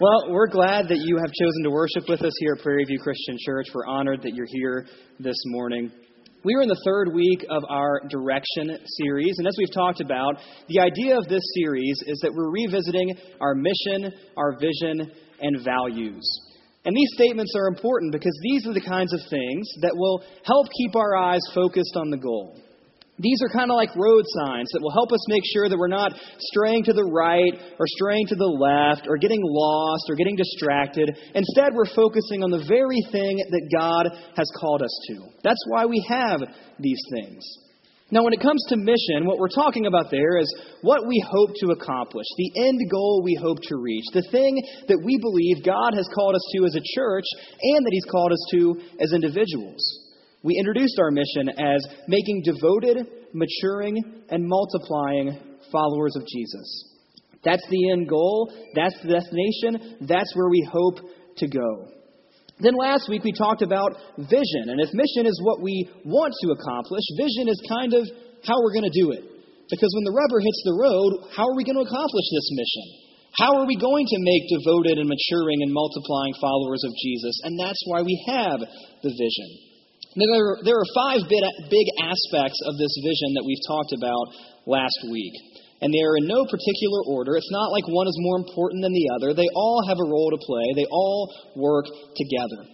Well, 0.00 0.32
we're 0.32 0.48
glad 0.48 0.88
that 0.88 0.96
you 0.96 1.18
have 1.18 1.30
chosen 1.30 1.62
to 1.64 1.70
worship 1.70 2.08
with 2.08 2.22
us 2.22 2.32
here 2.38 2.54
at 2.56 2.62
Prairie 2.62 2.86
View 2.86 2.98
Christian 2.98 3.36
Church. 3.44 3.66
We're 3.74 3.84
honored 3.84 4.22
that 4.22 4.32
you're 4.32 4.48
here 4.48 4.86
this 5.18 5.36
morning. 5.48 5.92
We 6.42 6.54
are 6.54 6.62
in 6.62 6.70
the 6.70 6.82
third 6.86 7.12
week 7.12 7.44
of 7.50 7.62
our 7.68 8.00
Direction 8.08 8.78
series, 8.96 9.34
and 9.36 9.46
as 9.46 9.54
we've 9.58 9.74
talked 9.74 10.00
about, 10.00 10.36
the 10.68 10.80
idea 10.80 11.18
of 11.18 11.28
this 11.28 11.42
series 11.60 12.02
is 12.06 12.18
that 12.22 12.32
we're 12.32 12.48
revisiting 12.48 13.12
our 13.42 13.54
mission, 13.54 14.10
our 14.38 14.56
vision, 14.58 15.12
and 15.42 15.62
values. 15.62 16.24
And 16.86 16.96
these 16.96 17.10
statements 17.12 17.52
are 17.54 17.68
important 17.68 18.10
because 18.10 18.40
these 18.42 18.66
are 18.66 18.72
the 18.72 18.80
kinds 18.80 19.12
of 19.12 19.20
things 19.28 19.68
that 19.82 19.92
will 19.94 20.24
help 20.46 20.66
keep 20.78 20.96
our 20.96 21.14
eyes 21.14 21.42
focused 21.54 21.96
on 21.96 22.08
the 22.08 22.16
goal. 22.16 22.56
These 23.20 23.44
are 23.44 23.52
kind 23.52 23.70
of 23.70 23.76
like 23.76 23.92
road 23.96 24.24
signs 24.40 24.72
that 24.72 24.80
will 24.80 24.96
help 24.96 25.12
us 25.12 25.20
make 25.28 25.44
sure 25.52 25.68
that 25.68 25.76
we're 25.76 25.92
not 25.92 26.16
straying 26.40 26.84
to 26.84 26.92
the 26.92 27.04
right 27.04 27.52
or 27.78 27.86
straying 27.86 28.26
to 28.28 28.34
the 28.34 28.48
left 28.48 29.06
or 29.06 29.18
getting 29.18 29.40
lost 29.44 30.08
or 30.08 30.16
getting 30.16 30.36
distracted. 30.36 31.12
Instead, 31.34 31.76
we're 31.76 31.92
focusing 31.92 32.42
on 32.42 32.50
the 32.50 32.64
very 32.64 33.04
thing 33.12 33.36
that 33.36 33.68
God 33.68 34.08
has 34.36 34.48
called 34.56 34.80
us 34.80 34.94
to. 35.08 35.28
That's 35.44 35.60
why 35.68 35.84
we 35.84 36.00
have 36.08 36.40
these 36.78 37.00
things. 37.12 37.44
Now, 38.10 38.24
when 38.24 38.32
it 38.32 38.40
comes 38.40 38.64
to 38.68 38.76
mission, 38.76 39.28
what 39.28 39.38
we're 39.38 39.54
talking 39.54 39.86
about 39.86 40.10
there 40.10 40.38
is 40.38 40.48
what 40.82 41.06
we 41.06 41.22
hope 41.30 41.50
to 41.60 41.70
accomplish, 41.70 42.26
the 42.36 42.66
end 42.66 42.80
goal 42.90 43.22
we 43.22 43.38
hope 43.38 43.58
to 43.68 43.76
reach, 43.76 44.04
the 44.12 44.26
thing 44.32 44.58
that 44.88 45.00
we 45.04 45.16
believe 45.20 45.62
God 45.64 45.94
has 45.94 46.08
called 46.12 46.34
us 46.34 46.42
to 46.56 46.64
as 46.64 46.74
a 46.74 46.82
church 46.96 47.26
and 47.38 47.86
that 47.86 47.92
He's 47.92 48.10
called 48.10 48.32
us 48.32 48.44
to 48.50 48.80
as 48.98 49.12
individuals. 49.12 50.09
We 50.42 50.56
introduced 50.58 50.98
our 50.98 51.10
mission 51.10 51.50
as 51.50 51.84
making 52.08 52.42
devoted, 52.44 53.06
maturing, 53.34 54.24
and 54.30 54.46
multiplying 54.46 55.38
followers 55.70 56.16
of 56.16 56.26
Jesus. 56.26 56.90
That's 57.44 57.64
the 57.68 57.90
end 57.90 58.08
goal. 58.08 58.52
That's 58.74 58.96
the 59.02 59.12
destination. 59.20 60.06
That's 60.08 60.32
where 60.34 60.48
we 60.48 60.66
hope 60.70 61.00
to 61.38 61.46
go. 61.48 61.88
Then 62.60 62.76
last 62.76 63.08
week 63.08 63.24
we 63.24 63.32
talked 63.32 63.62
about 63.62 63.96
vision. 64.16 64.68
And 64.68 64.80
if 64.80 64.92
mission 64.92 65.24
is 65.24 65.40
what 65.44 65.60
we 65.60 65.88
want 66.04 66.32
to 66.44 66.52
accomplish, 66.52 67.04
vision 67.16 67.48
is 67.48 67.60
kind 67.68 67.92
of 67.96 68.04
how 68.44 68.56
we're 68.60 68.76
going 68.76 68.88
to 68.88 69.00
do 69.00 69.12
it. 69.12 69.24
Because 69.68 69.92
when 69.96 70.04
the 70.04 70.16
rubber 70.16 70.40
hits 70.40 70.60
the 70.64 70.76
road, 70.76 71.10
how 71.36 71.48
are 71.48 71.56
we 71.56 71.64
going 71.64 71.80
to 71.80 71.86
accomplish 71.86 72.26
this 72.32 72.48
mission? 72.52 72.86
How 73.38 73.60
are 73.60 73.66
we 73.68 73.78
going 73.78 74.04
to 74.04 74.18
make 74.20 74.44
devoted 74.50 74.98
and 74.98 75.08
maturing 75.08 75.62
and 75.62 75.72
multiplying 75.72 76.34
followers 76.40 76.82
of 76.84 76.92
Jesus? 76.96 77.34
And 77.44 77.56
that's 77.56 77.80
why 77.86 78.02
we 78.02 78.16
have 78.28 78.60
the 78.60 79.12
vision. 79.14 79.69
There, 80.18 80.58
there 80.66 80.74
are 80.74 80.90
five 80.98 81.22
big 81.30 81.86
aspects 82.02 82.58
of 82.66 82.74
this 82.74 82.94
vision 82.98 83.38
that 83.38 83.46
we've 83.46 83.62
talked 83.62 83.94
about 83.94 84.26
last 84.66 84.98
week. 85.06 85.34
And 85.80 85.94
they 85.94 86.02
are 86.02 86.18
in 86.18 86.26
no 86.26 86.42
particular 86.50 87.06
order. 87.06 87.38
It's 87.38 87.54
not 87.54 87.70
like 87.70 87.86
one 87.86 88.10
is 88.10 88.18
more 88.18 88.42
important 88.42 88.82
than 88.82 88.92
the 88.92 89.08
other. 89.14 89.32
They 89.32 89.48
all 89.54 89.86
have 89.86 90.02
a 90.02 90.10
role 90.10 90.34
to 90.34 90.40
play, 90.42 90.66
they 90.74 90.90
all 90.90 91.30
work 91.54 91.86
together. 92.18 92.66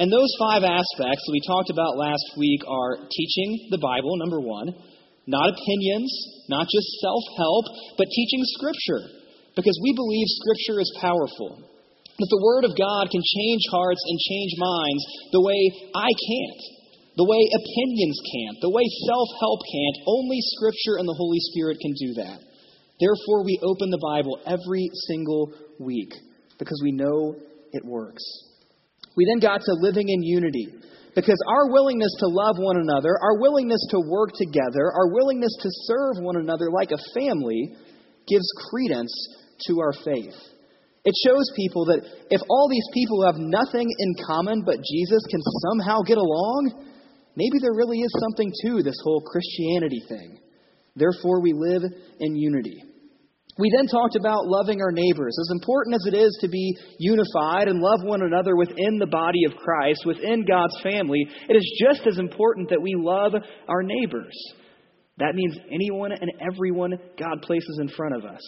And 0.00 0.08
those 0.08 0.32
five 0.40 0.64
aspects 0.64 1.22
that 1.26 1.34
we 1.34 1.42
talked 1.44 1.68
about 1.68 2.00
last 2.00 2.24
week 2.38 2.62
are 2.64 3.04
teaching 3.10 3.68
the 3.68 3.82
Bible, 3.82 4.16
number 4.16 4.40
one, 4.40 4.72
not 5.28 5.52
opinions, 5.52 6.08
not 6.48 6.70
just 6.72 6.88
self 7.04 7.24
help, 7.36 7.66
but 8.00 8.08
teaching 8.08 8.40
Scripture. 8.56 9.28
Because 9.52 9.76
we 9.82 9.92
believe 9.92 10.26
Scripture 10.40 10.80
is 10.80 10.88
powerful. 11.02 11.68
That 12.16 12.30
the 12.32 12.42
Word 12.42 12.64
of 12.64 12.78
God 12.78 13.10
can 13.12 13.20
change 13.20 13.62
hearts 13.70 14.00
and 14.08 14.18
change 14.18 14.52
minds 14.56 15.02
the 15.36 15.44
way 15.44 15.60
I 15.94 16.08
can't 16.08 16.77
the 17.18 17.26
way 17.26 17.42
opinions 17.50 18.14
can't, 18.22 18.62
the 18.62 18.70
way 18.70 18.86
self 19.10 19.28
help 19.42 19.58
can't. 19.66 20.06
Only 20.06 20.38
Scripture 20.54 21.02
and 21.02 21.06
the 21.10 21.18
Holy 21.18 21.42
Spirit 21.50 21.82
can 21.82 21.92
do 21.98 22.22
that. 22.22 22.38
Therefore, 23.02 23.42
we 23.42 23.58
open 23.58 23.90
the 23.90 23.98
Bible 23.98 24.38
every 24.46 24.86
single 25.10 25.50
week 25.82 26.14
because 26.58 26.78
we 26.82 26.94
know 26.94 27.34
it 27.74 27.84
works. 27.84 28.22
We 29.16 29.26
then 29.26 29.42
got 29.42 29.62
to 29.66 29.74
living 29.82 30.08
in 30.08 30.22
unity 30.22 30.70
because 31.14 31.38
our 31.50 31.66
willingness 31.70 32.14
to 32.22 32.28
love 32.30 32.54
one 32.58 32.78
another, 32.78 33.18
our 33.18 33.42
willingness 33.42 33.82
to 33.90 33.98
work 33.98 34.30
together, 34.38 34.86
our 34.94 35.10
willingness 35.10 35.54
to 35.58 35.68
serve 35.90 36.22
one 36.22 36.38
another 36.38 36.70
like 36.70 36.94
a 36.94 37.02
family 37.18 37.74
gives 38.30 38.46
credence 38.70 39.10
to 39.66 39.80
our 39.80 39.92
faith. 40.06 40.38
It 41.02 41.14
shows 41.26 41.50
people 41.56 41.86
that 41.86 42.06
if 42.30 42.42
all 42.50 42.68
these 42.70 42.86
people 42.94 43.22
who 43.22 43.26
have 43.26 43.42
nothing 43.42 43.90
in 43.90 44.14
common 44.26 44.62
but 44.62 44.78
Jesus 44.78 45.22
can 45.30 45.40
somehow 45.66 46.02
get 46.06 46.18
along, 46.18 46.87
maybe 47.38 47.62
there 47.62 47.78
really 47.78 47.98
is 47.98 48.12
something 48.18 48.50
to 48.66 48.82
this 48.82 48.98
whole 49.04 49.22
Christianity 49.22 50.02
thing. 50.08 50.40
Therefore, 50.96 51.40
we 51.40 51.52
live 51.54 51.82
in 52.18 52.34
unity. 52.34 52.82
We 53.58 53.72
then 53.76 53.86
talked 53.86 54.14
about 54.14 54.46
loving 54.46 54.80
our 54.80 54.92
neighbors. 54.92 55.36
As 55.40 55.50
important 55.52 55.96
as 55.96 56.06
it 56.06 56.16
is 56.16 56.36
to 56.40 56.48
be 56.48 56.76
unified 56.98 57.66
and 57.66 57.80
love 57.80 58.00
one 58.02 58.22
another 58.22 58.56
within 58.56 58.98
the 58.98 59.06
body 59.06 59.44
of 59.46 59.56
Christ, 59.56 60.06
within 60.06 60.44
God's 60.46 60.78
family, 60.82 61.26
it 61.48 61.56
is 61.56 61.82
just 61.82 62.06
as 62.06 62.18
important 62.18 62.70
that 62.70 62.82
we 62.82 62.94
love 62.96 63.32
our 63.68 63.82
neighbors. 63.82 64.34
That 65.18 65.34
means 65.34 65.56
anyone 65.72 66.12
and 66.12 66.30
everyone 66.40 66.92
God 67.18 67.42
places 67.42 67.78
in 67.80 67.88
front 67.88 68.14
of 68.14 68.24
us. 68.24 68.40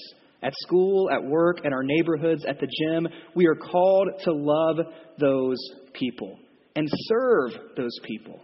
At 0.42 0.52
school, 0.58 1.10
at 1.10 1.22
work, 1.22 1.58
at 1.66 1.72
our 1.72 1.82
neighborhoods, 1.82 2.44
at 2.48 2.60
the 2.60 2.68
gym, 2.80 3.08
we 3.34 3.46
are 3.46 3.56
called 3.56 4.08
to 4.24 4.32
love 4.32 4.76
those 5.18 5.58
people 5.92 6.38
and 6.76 6.88
serve 7.08 7.50
those 7.76 7.98
people 8.04 8.40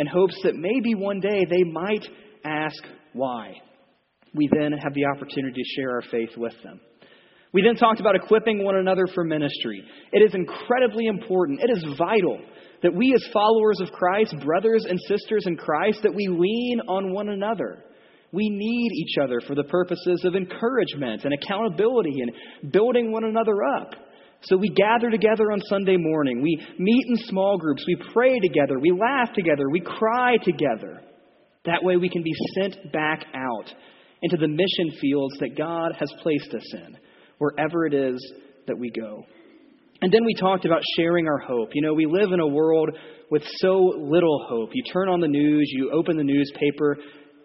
in 0.00 0.06
hopes 0.06 0.34
that 0.44 0.56
maybe 0.56 0.94
one 0.94 1.20
day 1.20 1.44
they 1.48 1.62
might 1.62 2.04
ask 2.42 2.82
why. 3.12 3.52
We 4.34 4.48
then 4.50 4.72
have 4.72 4.94
the 4.94 5.04
opportunity 5.04 5.62
to 5.62 5.68
share 5.76 5.90
our 5.90 6.02
faith 6.10 6.30
with 6.38 6.54
them. 6.64 6.80
We 7.52 7.62
then 7.62 7.74
talked 7.74 8.00
about 8.00 8.14
equipping 8.14 8.64
one 8.64 8.76
another 8.76 9.06
for 9.14 9.24
ministry. 9.24 9.84
It 10.12 10.22
is 10.22 10.34
incredibly 10.34 11.06
important. 11.06 11.60
It 11.60 11.70
is 11.70 11.84
vital 11.98 12.40
that 12.82 12.94
we, 12.94 13.12
as 13.14 13.22
followers 13.30 13.78
of 13.80 13.92
Christ, 13.92 14.34
brothers 14.42 14.86
and 14.88 14.98
sisters 15.06 15.44
in 15.46 15.56
Christ, 15.58 15.98
that 16.02 16.14
we 16.14 16.28
lean 16.28 16.80
on 16.88 17.12
one 17.12 17.28
another. 17.28 17.84
We 18.32 18.48
need 18.48 18.92
each 18.92 19.16
other 19.22 19.40
for 19.46 19.54
the 19.54 19.64
purposes 19.64 20.22
of 20.24 20.34
encouragement 20.34 21.24
and 21.24 21.34
accountability 21.34 22.22
and 22.22 22.72
building 22.72 23.12
one 23.12 23.24
another 23.24 23.64
up. 23.64 23.94
So 24.42 24.56
we 24.56 24.70
gather 24.70 25.10
together 25.10 25.52
on 25.52 25.60
Sunday 25.68 25.96
morning. 25.98 26.42
We 26.42 26.60
meet 26.78 27.04
in 27.08 27.16
small 27.28 27.58
groups. 27.58 27.84
We 27.86 27.96
pray 28.12 28.38
together. 28.40 28.78
We 28.78 28.90
laugh 28.90 29.34
together. 29.34 29.68
We 29.70 29.80
cry 29.80 30.36
together. 30.42 31.02
That 31.66 31.82
way 31.82 31.96
we 31.96 32.08
can 32.08 32.22
be 32.22 32.32
sent 32.54 32.92
back 32.92 33.26
out 33.34 33.74
into 34.22 34.36
the 34.36 34.48
mission 34.48 34.98
fields 35.00 35.34
that 35.40 35.56
God 35.56 35.92
has 35.98 36.10
placed 36.22 36.54
us 36.54 36.74
in, 36.74 36.96
wherever 37.38 37.86
it 37.86 37.94
is 37.94 38.32
that 38.66 38.78
we 38.78 38.90
go. 38.90 39.24
And 40.02 40.10
then 40.10 40.24
we 40.24 40.34
talked 40.34 40.64
about 40.64 40.80
sharing 40.96 41.26
our 41.26 41.38
hope. 41.38 41.70
You 41.74 41.82
know, 41.82 41.92
we 41.92 42.06
live 42.06 42.32
in 42.32 42.40
a 42.40 42.46
world 42.46 42.88
with 43.30 43.42
so 43.58 43.92
little 43.98 44.46
hope. 44.48 44.70
You 44.72 44.82
turn 44.90 45.10
on 45.10 45.20
the 45.20 45.28
news, 45.28 45.70
you 45.74 45.90
open 45.92 46.16
the 46.16 46.24
newspaper, 46.24 46.96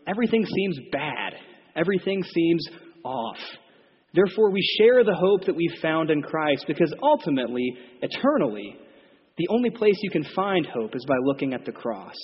everything 0.08 0.46
seems 0.46 0.80
bad, 0.92 1.34
everything 1.76 2.24
seems 2.24 2.66
off. 3.04 3.38
Therefore, 4.16 4.50
we 4.50 4.62
share 4.78 5.04
the 5.04 5.14
hope 5.14 5.46
that 5.46 5.56
we've 5.56 5.82
found 5.82 6.10
in 6.10 6.22
Christ 6.22 6.64
because 6.68 6.94
ultimately, 7.04 7.76
eternally, 8.02 8.78
the 9.38 9.48
only 9.50 9.70
place 9.70 9.96
you 10.02 10.10
can 10.10 10.24
find 10.34 10.66
hope 10.66 10.96
is 10.96 11.06
by 11.06 11.18
looking 11.22 11.54
at 11.54 11.66
the 11.66 11.74
cross. 11.74 12.16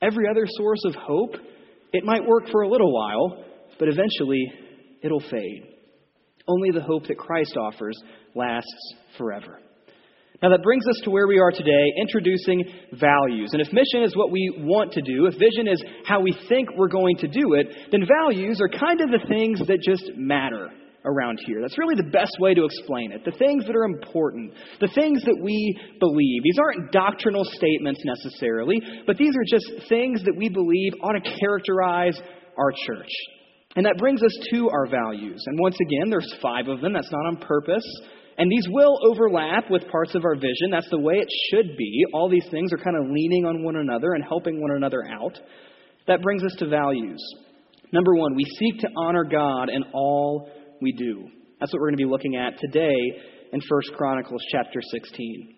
Every 0.00 0.26
other 0.30 0.46
source 0.46 0.82
of 0.86 0.94
hope, 0.94 1.34
it 1.92 2.04
might 2.04 2.26
work 2.26 2.48
for 2.50 2.62
a 2.62 2.68
little 2.68 2.94
while, 2.94 3.44
but 3.78 3.88
eventually 3.88 4.42
it'll 5.02 5.20
fade. 5.20 5.74
Only 6.46 6.70
the 6.70 6.82
hope 6.82 7.06
that 7.08 7.18
Christ 7.18 7.54
offers 7.58 8.00
lasts 8.34 8.94
forever. 9.18 9.60
Now, 10.40 10.50
that 10.50 10.62
brings 10.62 10.86
us 10.88 11.00
to 11.02 11.10
where 11.10 11.26
we 11.26 11.40
are 11.40 11.50
today, 11.50 11.92
introducing 12.00 12.64
values. 12.92 13.50
And 13.52 13.60
if 13.60 13.72
mission 13.72 14.04
is 14.04 14.16
what 14.16 14.30
we 14.30 14.54
want 14.60 14.92
to 14.92 15.02
do, 15.02 15.26
if 15.26 15.34
vision 15.34 15.68
is 15.68 15.82
how 16.06 16.20
we 16.20 16.34
think 16.48 16.70
we're 16.76 16.88
going 16.88 17.16
to 17.18 17.28
do 17.28 17.54
it, 17.54 17.66
then 17.90 18.06
values 18.06 18.60
are 18.62 18.68
kind 18.68 19.00
of 19.02 19.10
the 19.10 19.26
things 19.28 19.58
that 19.66 19.82
just 19.82 20.16
matter 20.16 20.70
around 21.08 21.40
here. 21.46 21.60
That's 21.60 21.78
really 21.78 21.96
the 21.96 22.10
best 22.10 22.36
way 22.38 22.54
to 22.54 22.64
explain 22.64 23.12
it. 23.12 23.24
The 23.24 23.36
things 23.38 23.64
that 23.66 23.74
are 23.74 23.84
important, 23.84 24.52
the 24.80 24.92
things 24.94 25.24
that 25.24 25.38
we 25.42 25.76
believe. 25.98 26.42
These 26.44 26.58
aren't 26.60 26.92
doctrinal 26.92 27.44
statements 27.44 28.00
necessarily, 28.04 28.80
but 29.06 29.16
these 29.16 29.34
are 29.34 29.48
just 29.48 29.88
things 29.88 30.22
that 30.24 30.36
we 30.36 30.48
believe 30.48 30.92
ought 31.02 31.18
to 31.18 31.38
characterize 31.40 32.20
our 32.58 32.72
church. 32.86 33.10
And 33.76 33.86
that 33.86 33.98
brings 33.98 34.22
us 34.22 34.36
to 34.52 34.68
our 34.70 34.86
values. 34.86 35.42
And 35.46 35.58
once 35.58 35.76
again, 35.80 36.10
there's 36.10 36.34
five 36.42 36.68
of 36.68 36.80
them. 36.80 36.92
That's 36.92 37.12
not 37.12 37.26
on 37.26 37.36
purpose. 37.36 37.84
And 38.38 38.50
these 38.50 38.66
will 38.70 38.98
overlap 39.10 39.70
with 39.70 39.88
parts 39.90 40.14
of 40.14 40.24
our 40.24 40.36
vision. 40.36 40.70
That's 40.70 40.88
the 40.90 41.00
way 41.00 41.14
it 41.14 41.28
should 41.50 41.76
be. 41.76 42.04
All 42.12 42.28
these 42.28 42.46
things 42.50 42.72
are 42.72 42.78
kind 42.78 42.96
of 42.96 43.10
leaning 43.10 43.44
on 43.46 43.64
one 43.64 43.76
another 43.76 44.12
and 44.14 44.24
helping 44.24 44.60
one 44.60 44.76
another 44.76 45.02
out. 45.08 45.38
That 46.06 46.22
brings 46.22 46.44
us 46.44 46.54
to 46.60 46.68
values. 46.68 47.22
Number 47.92 48.14
one, 48.14 48.34
we 48.34 48.44
seek 48.44 48.80
to 48.80 48.88
honor 48.96 49.24
God 49.24 49.70
in 49.70 49.82
all 49.92 50.50
we 50.80 50.92
do. 50.92 51.28
That's 51.60 51.72
what 51.72 51.80
we're 51.80 51.88
going 51.88 51.98
to 51.98 52.04
be 52.04 52.10
looking 52.10 52.36
at 52.36 52.58
today 52.58 52.96
in 53.52 53.60
1 53.60 53.80
Chronicles 53.96 54.42
chapter 54.52 54.80
16. 54.92 55.54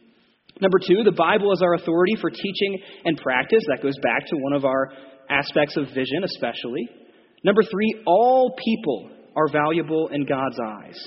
Number 0.60 0.78
two, 0.78 1.04
the 1.04 1.12
Bible 1.12 1.52
is 1.52 1.62
our 1.62 1.74
authority 1.74 2.16
for 2.20 2.30
teaching 2.30 2.78
and 3.04 3.16
practice. 3.18 3.64
That 3.68 3.82
goes 3.82 3.96
back 4.02 4.26
to 4.28 4.36
one 4.36 4.52
of 4.52 4.64
our 4.64 4.90
aspects 5.28 5.76
of 5.76 5.86
vision, 5.86 6.24
especially. 6.24 6.88
Number 7.44 7.62
three, 7.62 8.02
all 8.06 8.56
people 8.62 9.10
are 9.36 9.48
valuable 9.50 10.08
in 10.12 10.26
God's 10.26 10.58
eyes. 10.62 10.98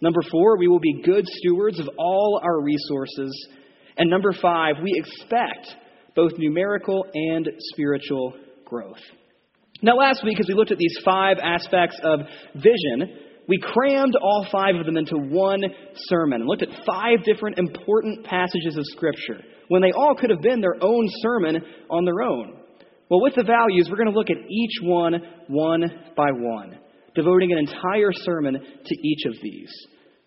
Number 0.00 0.20
four, 0.30 0.58
we 0.58 0.68
will 0.68 0.80
be 0.80 1.02
good 1.02 1.24
stewards 1.26 1.80
of 1.80 1.88
all 1.98 2.40
our 2.42 2.60
resources. 2.62 3.48
And 3.96 4.10
number 4.10 4.32
five, 4.32 4.76
we 4.82 4.92
expect 4.94 5.74
both 6.14 6.32
numerical 6.36 7.06
and 7.14 7.48
spiritual 7.72 8.34
growth. 8.64 9.00
Now, 9.82 9.96
last 9.96 10.22
week, 10.24 10.38
as 10.40 10.46
we 10.48 10.54
looked 10.54 10.72
at 10.72 10.78
these 10.78 10.96
five 11.04 11.38
aspects 11.42 11.98
of 12.02 12.20
vision, 12.54 13.18
we 13.48 13.58
crammed 13.58 14.16
all 14.16 14.46
five 14.50 14.74
of 14.76 14.86
them 14.86 14.96
into 14.96 15.16
one 15.16 15.62
sermon 15.96 16.40
and 16.40 16.48
looked 16.48 16.62
at 16.62 16.84
five 16.86 17.24
different 17.24 17.58
important 17.58 18.24
passages 18.24 18.76
of 18.76 18.84
Scripture 18.86 19.40
when 19.68 19.82
they 19.82 19.92
all 19.92 20.14
could 20.14 20.30
have 20.30 20.40
been 20.40 20.60
their 20.60 20.76
own 20.80 21.06
sermon 21.20 21.60
on 21.90 22.04
their 22.04 22.22
own. 22.22 22.56
Well, 23.10 23.20
with 23.20 23.34
the 23.34 23.44
values, 23.44 23.88
we're 23.90 23.98
going 23.98 24.12
to 24.12 24.18
look 24.18 24.30
at 24.30 24.50
each 24.50 24.78
one 24.82 25.14
one 25.48 25.82
by 26.16 26.28
one, 26.32 26.78
devoting 27.14 27.52
an 27.52 27.58
entire 27.58 28.12
sermon 28.12 28.54
to 28.54 28.94
each 29.02 29.26
of 29.26 29.34
these. 29.42 29.70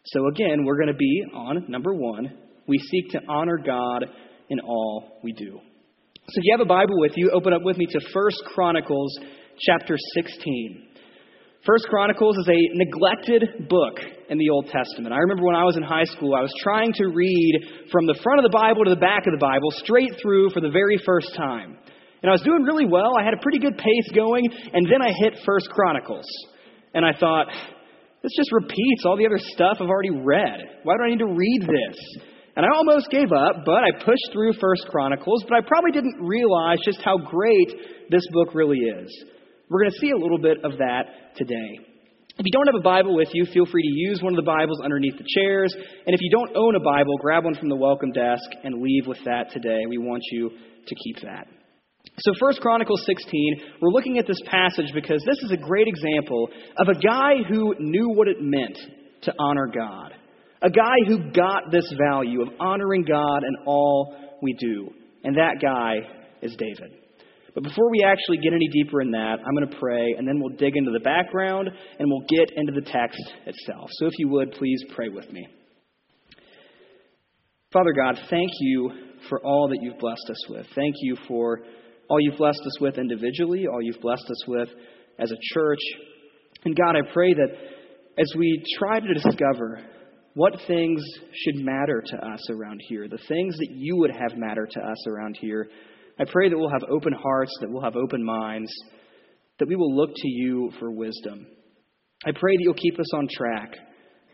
So, 0.05 0.27
again, 0.27 0.63
we're 0.63 0.77
going 0.77 0.87
to 0.87 0.93
be 0.93 1.23
on 1.33 1.65
number 1.67 1.93
one 1.93 2.37
we 2.67 2.77
seek 2.79 3.11
to 3.11 3.21
honor 3.29 3.57
God 3.57 4.05
in 4.49 4.59
all 4.59 5.19
we 5.23 5.31
do. 5.31 5.51
So, 6.29 6.39
if 6.39 6.43
you 6.43 6.53
have 6.57 6.65
a 6.65 6.69
Bible 6.69 6.99
with 6.99 7.13
you, 7.15 7.31
open 7.31 7.53
up 7.53 7.63
with 7.63 7.77
me 7.77 7.87
to 7.87 7.99
1 8.13 8.31
Chronicles 8.53 9.17
chapter 9.59 9.97
16. 10.15 10.86
First 11.67 11.83
Chronicles 11.89 12.37
is 12.37 12.47
a 12.47 12.61
neglected 12.79 13.67
book 13.67 13.99
in 14.29 14.37
the 14.37 14.49
Old 14.49 14.71
Testament. 14.71 15.11
I 15.11 15.19
remember 15.19 15.43
when 15.43 15.59
I 15.59 15.67
was 15.67 15.75
in 15.75 15.83
high 15.83 16.07
school, 16.07 16.31
I 16.33 16.39
was 16.39 16.53
trying 16.63 16.93
to 16.95 17.11
read 17.11 17.59
from 17.91 18.07
the 18.07 18.15
front 18.23 18.39
of 18.39 18.47
the 18.47 18.55
Bible 18.55 18.87
to 18.87 18.95
the 18.95 19.03
back 19.03 19.27
of 19.27 19.35
the 19.35 19.43
Bible, 19.43 19.67
straight 19.83 20.15
through 20.23 20.55
for 20.55 20.61
the 20.63 20.71
very 20.71 20.95
first 21.03 21.35
time. 21.35 21.75
And 22.23 22.31
I 22.31 22.31
was 22.31 22.39
doing 22.47 22.63
really 22.63 22.87
well. 22.87 23.19
I 23.19 23.23
had 23.27 23.33
a 23.35 23.43
pretty 23.43 23.59
good 23.59 23.75
pace 23.75 24.09
going, 24.15 24.47
and 24.47 24.87
then 24.87 25.03
I 25.03 25.11
hit 25.11 25.43
First 25.43 25.67
Chronicles. 25.75 26.23
And 26.95 27.03
I 27.03 27.11
thought, 27.11 27.51
this 28.23 28.31
just 28.31 28.51
repeats 28.55 29.03
all 29.03 29.19
the 29.19 29.27
other 29.27 29.43
stuff 29.51 29.83
I've 29.83 29.91
already 29.91 30.23
read. 30.23 30.87
Why 30.87 30.95
do 30.95 31.03
I 31.03 31.09
need 31.11 31.19
to 31.19 31.35
read 31.35 31.67
this? 31.67 31.99
And 32.55 32.63
I 32.63 32.69
almost 32.79 33.11
gave 33.11 33.35
up, 33.35 33.67
but 33.67 33.83
I 33.83 33.91
pushed 34.07 34.31
through 34.31 34.55
First 34.55 34.87
Chronicles, 34.87 35.43
but 35.43 35.59
I 35.59 35.67
probably 35.67 35.91
didn't 35.91 36.15
realize 36.23 36.79
just 36.87 37.03
how 37.03 37.17
great 37.17 38.07
this 38.07 38.23
book 38.31 38.55
really 38.55 38.79
is. 38.79 39.11
We're 39.69 39.81
going 39.81 39.91
to 39.91 39.99
see 39.99 40.11
a 40.11 40.17
little 40.17 40.37
bit 40.37 40.63
of 40.63 40.77
that 40.77 41.35
today. 41.35 41.79
If 42.39 42.45
you 42.45 42.51
don't 42.53 42.67
have 42.67 42.79
a 42.79 42.83
Bible 42.83 43.15
with 43.15 43.29
you, 43.33 43.45
feel 43.51 43.65
free 43.65 43.81
to 43.81 43.99
use 44.09 44.21
one 44.21 44.31
of 44.31 44.37
the 44.37 44.45
Bibles 44.45 44.79
underneath 44.83 45.17
the 45.17 45.25
chairs. 45.35 45.73
And 45.73 46.13
if 46.13 46.21
you 46.21 46.29
don't 46.29 46.55
own 46.55 46.75
a 46.75 46.79
Bible, 46.79 47.17
grab 47.19 47.45
one 47.45 47.55
from 47.55 47.69
the 47.69 47.75
welcome 47.75 48.11
desk 48.11 48.45
and 48.63 48.81
leave 48.81 49.07
with 49.07 49.17
that 49.25 49.51
today. 49.51 49.85
We 49.89 49.97
want 49.97 50.21
you 50.31 50.51
to 50.87 50.95
keep 51.03 51.21
that. 51.23 51.47
So, 52.19 52.31
First 52.39 52.61
Chronicles 52.61 53.03
16, 53.05 53.55
we're 53.81 53.89
looking 53.89 54.17
at 54.19 54.27
this 54.27 54.39
passage 54.45 54.91
because 54.93 55.21
this 55.25 55.37
is 55.43 55.51
a 55.51 55.57
great 55.57 55.87
example 55.87 56.47
of 56.77 56.87
a 56.87 56.99
guy 56.99 57.43
who 57.49 57.75
knew 57.79 58.09
what 58.09 58.27
it 58.27 58.37
meant 58.39 58.77
to 59.23 59.33
honor 59.39 59.67
God. 59.67 60.13
A 60.61 60.69
guy 60.69 60.95
who 61.07 61.31
got 61.31 61.71
this 61.71 61.91
value 61.97 62.41
of 62.41 62.49
honoring 62.59 63.03
God 63.03 63.39
in 63.39 63.65
all 63.65 64.15
we 64.41 64.53
do. 64.53 64.91
And 65.23 65.35
that 65.37 65.55
guy 65.61 65.95
is 66.41 66.55
David. 66.55 66.93
But 67.57 67.63
before 67.63 67.89
we 67.89 68.03
actually 68.05 68.37
get 68.37 68.53
any 68.53 68.67
deeper 68.67 69.01
in 69.01 69.09
that, 69.13 69.37
I'm 69.43 69.55
going 69.55 69.67
to 69.67 69.79
pray, 69.79 70.13
and 70.15 70.27
then 70.27 70.39
we'll 70.39 70.55
dig 70.57 70.77
into 70.77 70.91
the 70.91 70.99
background 70.99 71.67
and 71.97 72.07
we'll 72.07 72.27
get 72.29 72.55
into 72.55 72.71
the 72.71 72.85
text 72.85 73.19
itself. 73.47 73.89
So 73.93 74.05
if 74.05 74.13
you 74.19 74.27
would, 74.27 74.51
please 74.51 74.79
pray 74.95 75.09
with 75.09 75.27
me. 75.33 75.47
Father 77.73 77.93
God, 77.93 78.19
thank 78.29 78.51
you 78.59 78.91
for 79.27 79.43
all 79.43 79.69
that 79.69 79.79
you've 79.81 79.97
blessed 79.97 80.29
us 80.29 80.49
with. 80.49 80.67
Thank 80.75 80.93
you 81.01 81.17
for 81.27 81.61
all 82.11 82.21
you've 82.21 82.37
blessed 82.37 82.61
us 82.63 82.79
with 82.79 82.99
individually, 82.99 83.65
all 83.65 83.81
you've 83.81 84.01
blessed 84.01 84.29
us 84.29 84.47
with 84.47 84.69
as 85.17 85.31
a 85.31 85.37
church. 85.55 85.81
And 86.63 86.77
God, 86.77 86.95
I 86.95 87.11
pray 87.11 87.33
that 87.33 87.57
as 88.19 88.31
we 88.37 88.63
try 88.77 88.99
to 88.99 89.13
discover 89.15 89.81
what 90.35 90.53
things 90.67 91.01
should 91.33 91.65
matter 91.65 92.03
to 92.05 92.17
us 92.17 92.51
around 92.51 92.81
here, 92.87 93.07
the 93.07 93.17
things 93.27 93.57
that 93.57 93.71
you 93.71 93.97
would 93.97 94.11
have 94.11 94.37
matter 94.37 94.67
to 94.69 94.79
us 94.79 95.07
around 95.07 95.37
here, 95.41 95.67
I 96.19 96.23
pray 96.31 96.49
that 96.49 96.57
we'll 96.57 96.69
have 96.69 96.89
open 96.89 97.13
hearts, 97.13 97.51
that 97.61 97.69
we'll 97.69 97.83
have 97.83 97.95
open 97.95 98.23
minds, 98.23 98.71
that 99.59 99.67
we 99.67 99.75
will 99.75 99.95
look 99.95 100.11
to 100.15 100.27
you 100.27 100.71
for 100.79 100.91
wisdom. 100.91 101.47
I 102.25 102.31
pray 102.31 102.55
that 102.55 102.63
you'll 102.63 102.73
keep 102.73 102.99
us 102.99 103.13
on 103.13 103.27
track 103.31 103.75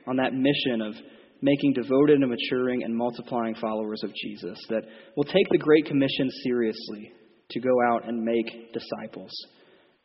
on 0.08 0.18
that 0.18 0.34
mission 0.34 0.82
of 0.82 0.94
making 1.42 1.74
devoted 1.74 2.22
and 2.22 2.30
maturing 2.30 2.84
and 2.84 2.96
multiplying 2.96 3.56
followers 3.56 4.02
of 4.04 4.14
Jesus, 4.16 4.58
that 4.70 4.84
we'll 5.16 5.26
take 5.26 5.50
the 5.50 5.58
Great 5.58 5.86
Commission 5.86 6.30
seriously 6.44 7.12
to 7.52 7.60
go 7.60 7.76
out 7.92 8.08
and 8.08 8.24
make 8.24 8.74
disciples. 8.74 9.32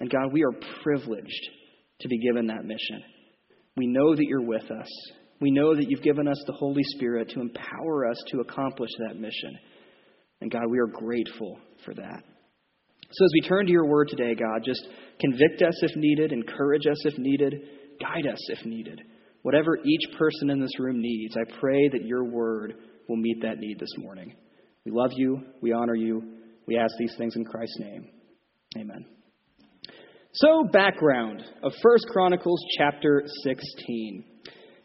And 0.00 0.10
God, 0.10 0.32
we 0.32 0.42
are 0.42 0.82
privileged 0.82 1.48
to 2.00 2.08
be 2.08 2.18
given 2.18 2.48
that 2.48 2.64
mission. 2.64 3.02
We 3.76 3.86
know 3.86 4.16
that 4.16 4.24
you're 4.24 4.42
with 4.42 4.68
us. 4.70 4.88
We 5.40 5.52
know 5.52 5.76
that 5.76 5.88
you've 5.88 6.02
given 6.02 6.26
us 6.26 6.42
the 6.46 6.54
Holy 6.54 6.82
Spirit 6.96 7.30
to 7.30 7.40
empower 7.40 8.08
us 8.10 8.20
to 8.32 8.40
accomplish 8.40 8.90
that 9.06 9.16
mission. 9.16 9.56
And 10.40 10.50
God, 10.50 10.70
we 10.70 10.78
are 10.78 10.86
grateful 10.86 11.58
for 11.84 11.94
that. 11.94 12.22
So 13.10 13.24
as 13.24 13.30
we 13.32 13.48
turn 13.48 13.66
to 13.66 13.72
your 13.72 13.86
word 13.86 14.08
today, 14.08 14.34
God, 14.34 14.62
just 14.64 14.86
convict 15.20 15.62
us 15.62 15.82
if 15.82 15.96
needed, 15.96 16.30
encourage 16.30 16.86
us 16.86 17.04
if 17.06 17.18
needed, 17.18 17.54
guide 18.00 18.30
us 18.30 18.38
if 18.50 18.64
needed. 18.66 19.00
Whatever 19.42 19.78
each 19.78 20.18
person 20.18 20.50
in 20.50 20.60
this 20.60 20.78
room 20.78 21.00
needs, 21.00 21.34
I 21.36 21.58
pray 21.58 21.88
that 21.88 22.04
your 22.04 22.24
word 22.24 22.74
will 23.08 23.16
meet 23.16 23.40
that 23.42 23.58
need 23.58 23.78
this 23.78 23.94
morning. 23.98 24.34
We 24.84 24.92
love 24.92 25.10
you. 25.16 25.40
We 25.62 25.72
honor 25.72 25.94
you. 25.94 26.22
We 26.66 26.76
ask 26.76 26.92
these 26.98 27.14
things 27.16 27.34
in 27.34 27.44
Christ's 27.44 27.78
name. 27.80 28.08
Amen. 28.76 29.06
So, 30.32 30.64
background 30.70 31.42
of 31.62 31.72
1 31.80 31.96
Chronicles 32.12 32.62
chapter 32.76 33.24
16. 33.44 34.24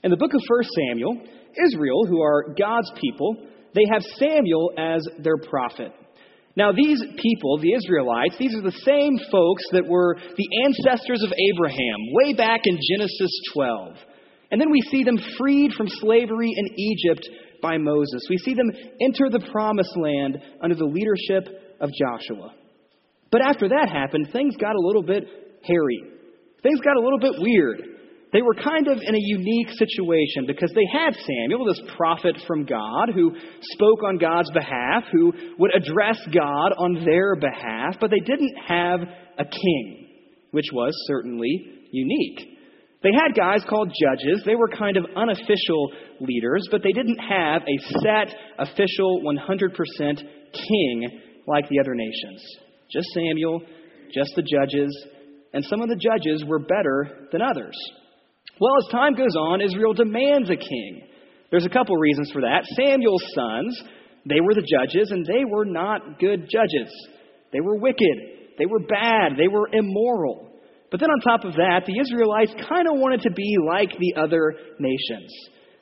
In 0.03 0.11
the 0.11 0.17
book 0.17 0.33
of 0.33 0.41
1 0.47 0.63
Samuel, 0.89 1.21
Israel, 1.67 2.05
who 2.07 2.21
are 2.21 2.55
God's 2.57 2.91
people, 3.01 3.35
they 3.73 3.85
have 3.91 4.03
Samuel 4.17 4.71
as 4.77 5.05
their 5.19 5.37
prophet. 5.37 5.91
Now, 6.55 6.71
these 6.71 7.01
people, 7.17 7.57
the 7.57 7.73
Israelites, 7.73 8.35
these 8.37 8.53
are 8.55 8.61
the 8.61 8.79
same 8.85 9.17
folks 9.31 9.63
that 9.71 9.87
were 9.87 10.15
the 10.37 10.49
ancestors 10.65 11.23
of 11.23 11.33
Abraham 11.33 11.97
way 12.11 12.33
back 12.33 12.61
in 12.65 12.77
Genesis 12.91 13.31
12. 13.53 13.95
And 14.51 14.61
then 14.61 14.69
we 14.69 14.81
see 14.81 15.03
them 15.03 15.17
freed 15.39 15.73
from 15.73 15.87
slavery 15.87 16.51
in 16.55 16.67
Egypt 16.77 17.27
by 17.59 17.77
Moses. 17.77 18.27
We 18.29 18.37
see 18.37 18.53
them 18.53 18.69
enter 19.01 19.29
the 19.31 19.49
promised 19.51 19.97
land 19.97 20.37
under 20.61 20.75
the 20.75 20.85
leadership 20.85 21.77
of 21.81 21.89
Joshua. 21.97 22.53
But 23.31 23.41
after 23.41 23.69
that 23.69 23.89
happened, 23.91 24.29
things 24.31 24.55
got 24.57 24.75
a 24.75 24.79
little 24.79 25.01
bit 25.01 25.23
hairy. 25.63 26.03
Things 26.61 26.79
got 26.81 26.97
a 26.97 27.01
little 27.01 27.19
bit 27.19 27.33
weird. 27.39 27.81
They 28.33 28.41
were 28.41 28.55
kind 28.55 28.87
of 28.87 28.97
in 28.97 29.13
a 29.13 29.19
unique 29.19 29.69
situation 29.69 30.45
because 30.47 30.71
they 30.73 30.87
had 30.91 31.13
Samuel, 31.13 31.65
this 31.65 31.81
prophet 31.95 32.35
from 32.47 32.65
God, 32.65 33.11
who 33.13 33.35
spoke 33.61 34.03
on 34.03 34.17
God's 34.17 34.49
behalf, 34.51 35.03
who 35.11 35.31
would 35.59 35.71
address 35.75 36.19
God 36.33 36.73
on 36.75 37.05
their 37.05 37.35
behalf, 37.35 37.97
but 38.01 38.09
they 38.09 38.19
didn't 38.19 38.55
have 38.67 39.01
a 39.37 39.45
king, 39.45 40.07
which 40.49 40.65
was 40.73 40.93
certainly 41.07 41.83
unique. 41.91 42.57
They 43.03 43.11
had 43.13 43.35
guys 43.35 43.63
called 43.69 43.91
judges. 44.01 44.41
They 44.45 44.55
were 44.55 44.69
kind 44.69 44.97
of 44.97 45.05
unofficial 45.15 45.91
leaders, 46.21 46.67
but 46.71 46.81
they 46.81 46.93
didn't 46.93 47.19
have 47.19 47.61
a 47.61 47.77
set, 48.01 48.33
official, 48.57 49.21
100% 49.21 50.23
king 50.53 51.21
like 51.45 51.69
the 51.69 51.79
other 51.79 51.93
nations. 51.93 52.41
Just 52.89 53.09
Samuel, 53.13 53.61
just 54.13 54.31
the 54.35 54.41
judges, 54.41 55.05
and 55.53 55.63
some 55.65 55.81
of 55.81 55.89
the 55.89 55.97
judges 55.97 56.43
were 56.45 56.59
better 56.59 57.27
than 57.31 57.41
others. 57.41 57.75
Well, 58.63 58.77
as 58.79 58.91
time 58.93 59.13
goes 59.15 59.35
on, 59.35 59.59
Israel 59.59 59.93
demands 59.93 60.49
a 60.49 60.55
king. 60.55 61.01
There's 61.51 61.65
a 61.65 61.69
couple 61.69 61.97
reasons 61.97 62.31
for 62.31 62.43
that. 62.43 62.63
Samuel's 62.79 63.25
sons, 63.35 63.83
they 64.25 64.39
were 64.39 64.53
the 64.53 64.61
judges, 64.63 65.11
and 65.11 65.25
they 65.25 65.43
were 65.43 65.65
not 65.65 66.17
good 66.17 66.47
judges. 66.49 66.89
They 67.51 67.59
were 67.59 67.75
wicked. 67.75 68.55
They 68.57 68.65
were 68.65 68.79
bad. 68.79 69.33
They 69.37 69.49
were 69.49 69.67
immoral. 69.67 70.47
But 70.91 71.01
then 71.01 71.09
on 71.09 71.19
top 71.19 71.43
of 71.43 71.55
that, 71.55 71.81
the 71.85 71.99
Israelites 71.99 72.53
kind 72.69 72.87
of 72.87 73.01
wanted 73.01 73.23
to 73.23 73.31
be 73.31 73.57
like 73.67 73.91
the 73.99 74.15
other 74.15 74.53
nations. 74.79 75.33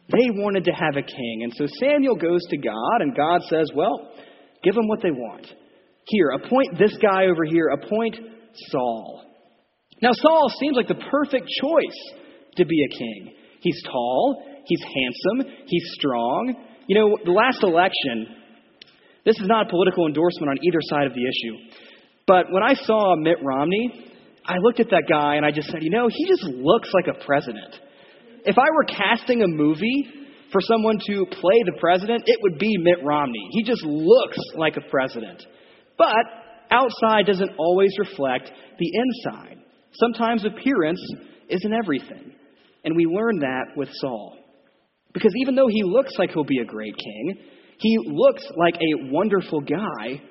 They 0.10 0.32
wanted 0.32 0.64
to 0.64 0.72
have 0.72 0.98
a 0.98 1.04
king. 1.04 1.42
And 1.44 1.54
so 1.56 1.68
Samuel 1.80 2.16
goes 2.16 2.42
to 2.50 2.58
God, 2.58 3.02
and 3.02 3.16
God 3.16 3.42
says, 3.44 3.70
Well, 3.76 4.12
give 4.64 4.74
them 4.74 4.88
what 4.88 5.04
they 5.04 5.12
want. 5.12 5.46
Here, 6.08 6.32
appoint 6.32 6.80
this 6.80 6.98
guy 6.98 7.26
over 7.28 7.46
here, 7.46 7.68
appoint 7.68 8.16
Saul. 8.72 9.24
Now, 10.02 10.14
Saul 10.14 10.52
seems 10.60 10.76
like 10.76 10.88
the 10.88 10.96
perfect 11.12 11.48
choice 11.62 12.18
to 12.58 12.66
be 12.66 12.84
a 12.84 12.98
king. 12.98 13.34
He's 13.62 13.82
tall, 13.84 14.44
he's 14.66 14.82
handsome, 14.82 15.54
he's 15.68 15.84
strong. 15.94 16.56
You 16.88 17.00
know, 17.00 17.18
the 17.24 17.32
last 17.32 17.64
election, 17.64 18.28
this 19.26 19.38
is 19.40 19.48
not 19.48 19.68
a 19.68 19.70
political 19.70 20.08
endorsement 20.08 20.50
on 20.50 20.58
either 20.64 20.80
side 20.82 21.08
of 21.08 21.14
the 21.14 21.22
issue. 21.22 21.78
But 22.28 22.52
when 22.52 22.64
I 22.64 22.74
saw 22.74 23.16
Mitt 23.18 23.38
Romney, 23.44 24.12
I 24.46 24.58
looked 24.62 24.80
at 24.80 24.90
that 24.90 25.04
guy 25.08 25.36
and 25.36 25.46
I 25.46 25.52
just 25.52 25.70
said, 25.70 25.84
you 25.84 25.92
know, 25.92 26.08
he 26.10 26.26
just 26.28 26.44
looks 26.44 26.90
like 26.94 27.08
a 27.08 27.24
president. 27.26 27.80
If 28.46 28.58
I 28.58 28.66
were 28.74 28.86
casting 28.86 29.44
a 29.44 29.48
movie 29.48 30.06
for 30.52 30.62
someone 30.62 30.98
to 31.06 31.26
play 31.30 31.62
the 31.66 31.78
president, 31.80 32.24
it 32.26 32.40
would 32.42 32.58
be 32.58 32.76
Mitt 32.78 33.04
Romney. 33.04 33.48
He 33.52 33.64
just 33.64 33.84
looks 33.84 34.38
like 34.56 34.78
a 34.78 34.90
president. 34.90 35.46
But 35.98 36.26
outside 36.72 37.28
doesn't 37.28 37.52
always 37.58 37.92
reflect 38.00 38.52
the 38.80 38.92
inside. 38.94 39.58
Sometimes 39.94 40.46
appearance 40.46 41.02
isn't 41.50 41.74
everything. 41.74 42.34
And 42.84 42.96
we 42.96 43.06
learn 43.06 43.40
that 43.40 43.76
with 43.76 43.90
Saul. 43.94 44.38
Because 45.14 45.34
even 45.42 45.56
though 45.56 45.68
he 45.68 45.84
looks 45.84 46.14
like 46.18 46.32
he'll 46.32 46.44
be 46.44 46.60
a 46.60 46.66
great 46.66 46.96
king, 46.98 47.38
he 47.78 47.98
looks 48.06 48.44
like 48.56 48.76
a 48.76 49.12
wonderful 49.12 49.62
guy, 49.62 50.22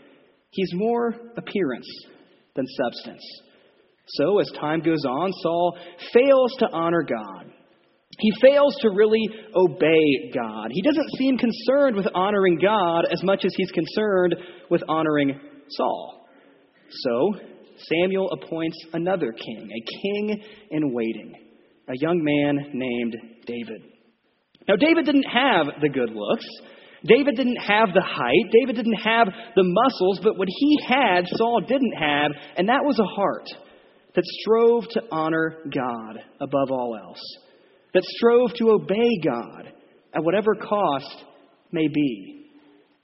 he's 0.50 0.70
more 0.72 1.14
appearance 1.36 1.88
than 2.56 2.64
substance. 2.66 3.22
So, 4.14 4.40
as 4.40 4.50
time 4.58 4.80
goes 4.80 5.04
on, 5.06 5.32
Saul 5.42 5.78
fails 6.12 6.52
to 6.58 6.68
honor 6.72 7.02
God. 7.02 7.52
He 8.18 8.32
fails 8.42 8.76
to 8.82 8.90
really 8.90 9.22
obey 9.54 10.30
God. 10.34 10.68
He 10.72 10.82
doesn't 10.82 11.10
seem 11.16 11.38
concerned 11.38 11.96
with 11.96 12.06
honoring 12.12 12.58
God 12.60 13.06
as 13.10 13.22
much 13.22 13.44
as 13.44 13.52
he's 13.56 13.70
concerned 13.70 14.36
with 14.68 14.82
honoring 14.88 15.38
Saul. 15.70 16.26
So, 16.90 17.34
Samuel 17.78 18.30
appoints 18.30 18.76
another 18.92 19.32
king, 19.32 19.70
a 19.70 20.02
king 20.02 20.42
in 20.70 20.92
waiting, 20.92 21.34
a 21.90 21.98
young 21.98 22.22
man 22.22 22.70
named 22.72 23.16
David. 23.46 23.82
Now, 24.68 24.76
David 24.76 25.06
didn't 25.06 25.24
have 25.24 25.66
the 25.80 25.88
good 25.88 26.10
looks. 26.14 26.46
David 27.04 27.34
didn't 27.36 27.56
have 27.56 27.88
the 27.94 28.04
height. 28.06 28.52
David 28.60 28.76
didn't 28.76 29.00
have 29.02 29.26
the 29.56 29.64
muscles, 29.64 30.20
but 30.22 30.38
what 30.38 30.48
he 30.48 30.78
had, 30.86 31.26
Saul 31.26 31.62
didn't 31.66 31.94
have, 31.98 32.32
and 32.56 32.68
that 32.68 32.84
was 32.84 32.98
a 32.98 33.14
heart 33.16 33.48
that 34.14 34.24
strove 34.24 34.84
to 34.90 35.02
honor 35.10 35.56
God 35.74 36.18
above 36.40 36.70
all 36.70 36.96
else, 37.02 37.22
that 37.94 38.04
strove 38.04 38.52
to 38.58 38.70
obey 38.70 39.18
God 39.24 39.72
at 40.14 40.22
whatever 40.22 40.54
cost 40.54 41.24
may 41.72 41.88
be. 41.88 42.46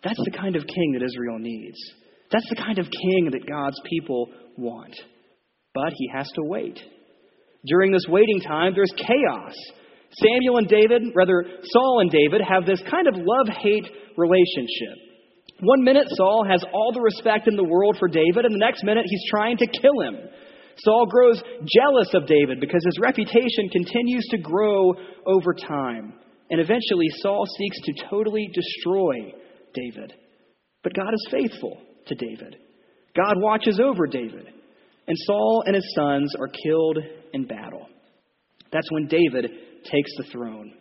That's 0.05 0.21
the 0.25 0.39
kind 0.39 0.57
of 0.57 0.67
king 0.67 0.93
that 0.93 1.05
Israel 1.05 1.39
needs. 1.39 1.79
That's 2.31 2.49
the 2.51 2.57
kind 2.57 2.79
of 2.79 2.85
king 2.85 3.31
that 3.33 3.49
God's 3.49 3.81
people 3.89 4.29
want. 4.57 4.95
But 5.75 5.93
he 5.97 6.11
has 6.13 6.29
to 6.35 6.43
wait. 6.43 6.79
During 7.67 7.93
this 7.93 8.07
waiting 8.09 8.41
time, 8.41 8.73
there's 8.75 8.93
chaos. 8.97 9.55
Samuel 10.13 10.59
and 10.59 10.69
David, 10.69 11.03
rather, 11.15 11.45
Saul 11.63 12.01
and 12.01 12.11
David, 12.11 12.41
have 12.41 12.65
this 12.65 12.83
kind 12.91 13.09
of 13.09 13.15
love 13.17 13.49
hate 13.49 13.87
relationship. 14.17 14.97
One 15.61 15.85
minute, 15.85 16.07
Saul 16.17 16.45
has 16.49 16.63
all 16.73 16.93
the 16.93 17.01
respect 17.01 17.49
in 17.49 17.57
the 17.57 17.65
world 17.65 17.97
for 17.99 18.09
David, 18.09 18.45
and 18.45 18.55
the 18.55 18.65
next 18.65 18.85
minute, 18.85 19.05
he's 19.09 19.31
trying 19.31 19.57
to 19.59 19.67
kill 19.67 20.01
him. 20.01 20.17
Saul 20.79 21.07
grows 21.07 21.43
jealous 21.75 22.13
of 22.15 22.27
David 22.27 22.61
because 22.61 22.85
his 22.85 22.99
reputation 23.01 23.69
continues 23.73 24.27
to 24.31 24.39
grow 24.39 24.93
over 25.27 25.55
time. 25.55 26.13
And 26.51 26.61
eventually, 26.61 27.09
Saul 27.23 27.45
seeks 27.59 27.81
to 27.81 28.09
totally 28.11 28.49
destroy 28.53 29.33
David. 29.75 30.13
But 30.85 30.95
God 30.95 31.13
is 31.13 31.29
faithful 31.31 31.79
to 32.07 32.15
David. 32.15 32.57
God 33.17 33.41
watches 33.41 33.81
over 33.83 34.07
David. 34.07 34.47
And 35.09 35.17
Saul 35.19 35.63
and 35.67 35.75
his 35.75 35.95
sons 35.95 36.35
are 36.39 36.49
killed 36.49 36.99
in 37.37 37.47
battle. 37.47 37.87
That's 38.73 38.91
when 38.91 39.07
David 39.07 39.51
takes 39.85 40.11
the 40.17 40.25
throne. 40.33 40.73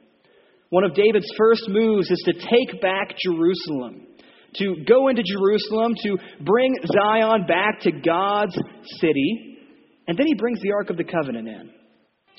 One 0.69 0.83
of 0.83 0.95
David's 0.95 1.31
first 1.38 1.69
moves 1.69 2.09
is 2.09 2.24
to 2.25 2.33
take 2.33 2.81
back 2.81 3.15
Jerusalem, 3.24 4.07
to 4.55 4.75
go 4.88 5.09
into 5.09 5.21
Jerusalem, 5.21 5.93
to 6.03 6.17
bring 6.43 6.74
Zion 6.91 7.45
back 7.47 7.81
to 7.81 7.91
God's 7.91 8.57
city. 9.00 9.59
And 10.07 10.17
then 10.17 10.25
he 10.25 10.35
brings 10.35 10.59
the 10.62 10.71
Ark 10.71 10.89
of 10.89 10.97
the 10.97 11.03
Covenant 11.03 11.47
in. 11.47 11.69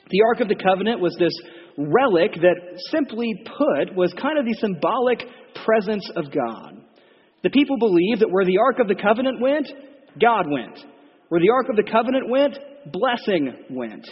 The 0.08 0.22
Ark 0.26 0.40
of 0.40 0.48
the 0.48 0.62
Covenant 0.62 1.00
was 1.00 1.14
this 1.18 1.32
relic 1.78 2.34
that, 2.34 2.80
simply 2.90 3.32
put, 3.44 3.94
was 3.94 4.12
kind 4.20 4.38
of 4.38 4.44
the 4.44 4.56
symbolic 4.60 5.22
presence 5.64 6.08
of 6.16 6.32
God. 6.32 6.82
The 7.42 7.50
people 7.50 7.78
believed 7.78 8.20
that 8.20 8.30
where 8.30 8.44
the 8.44 8.58
Ark 8.58 8.78
of 8.80 8.88
the 8.88 9.00
Covenant 9.00 9.40
went, 9.40 9.68
God 10.20 10.46
went. 10.50 10.78
Where 11.28 11.40
the 11.40 11.50
Ark 11.50 11.68
of 11.68 11.76
the 11.76 11.90
Covenant 11.90 12.28
went, 12.28 12.58
blessing 12.92 13.52
went. 13.70 14.06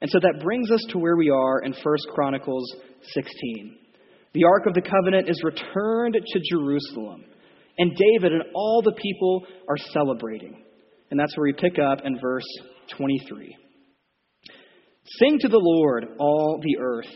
And 0.00 0.10
so 0.10 0.18
that 0.20 0.42
brings 0.42 0.70
us 0.70 0.84
to 0.90 0.98
where 0.98 1.16
we 1.16 1.30
are 1.30 1.62
in 1.62 1.72
1 1.72 1.96
Chronicles 2.14 2.74
16. 3.12 3.76
The 4.34 4.44
Ark 4.44 4.66
of 4.66 4.74
the 4.74 4.82
Covenant 4.82 5.28
is 5.28 5.42
returned 5.44 6.14
to 6.14 6.40
Jerusalem, 6.50 7.24
and 7.78 7.96
David 7.96 8.32
and 8.32 8.42
all 8.54 8.82
the 8.84 8.92
people 9.00 9.46
are 9.68 9.78
celebrating. 9.92 10.62
And 11.10 11.18
that's 11.18 11.36
where 11.36 11.44
we 11.44 11.52
pick 11.52 11.78
up 11.78 12.00
in 12.04 12.18
verse 12.20 12.46
23. 12.96 13.56
Sing 15.18 15.38
to 15.40 15.48
the 15.48 15.60
Lord, 15.60 16.06
all 16.18 16.60
the 16.62 16.78
earth. 16.80 17.10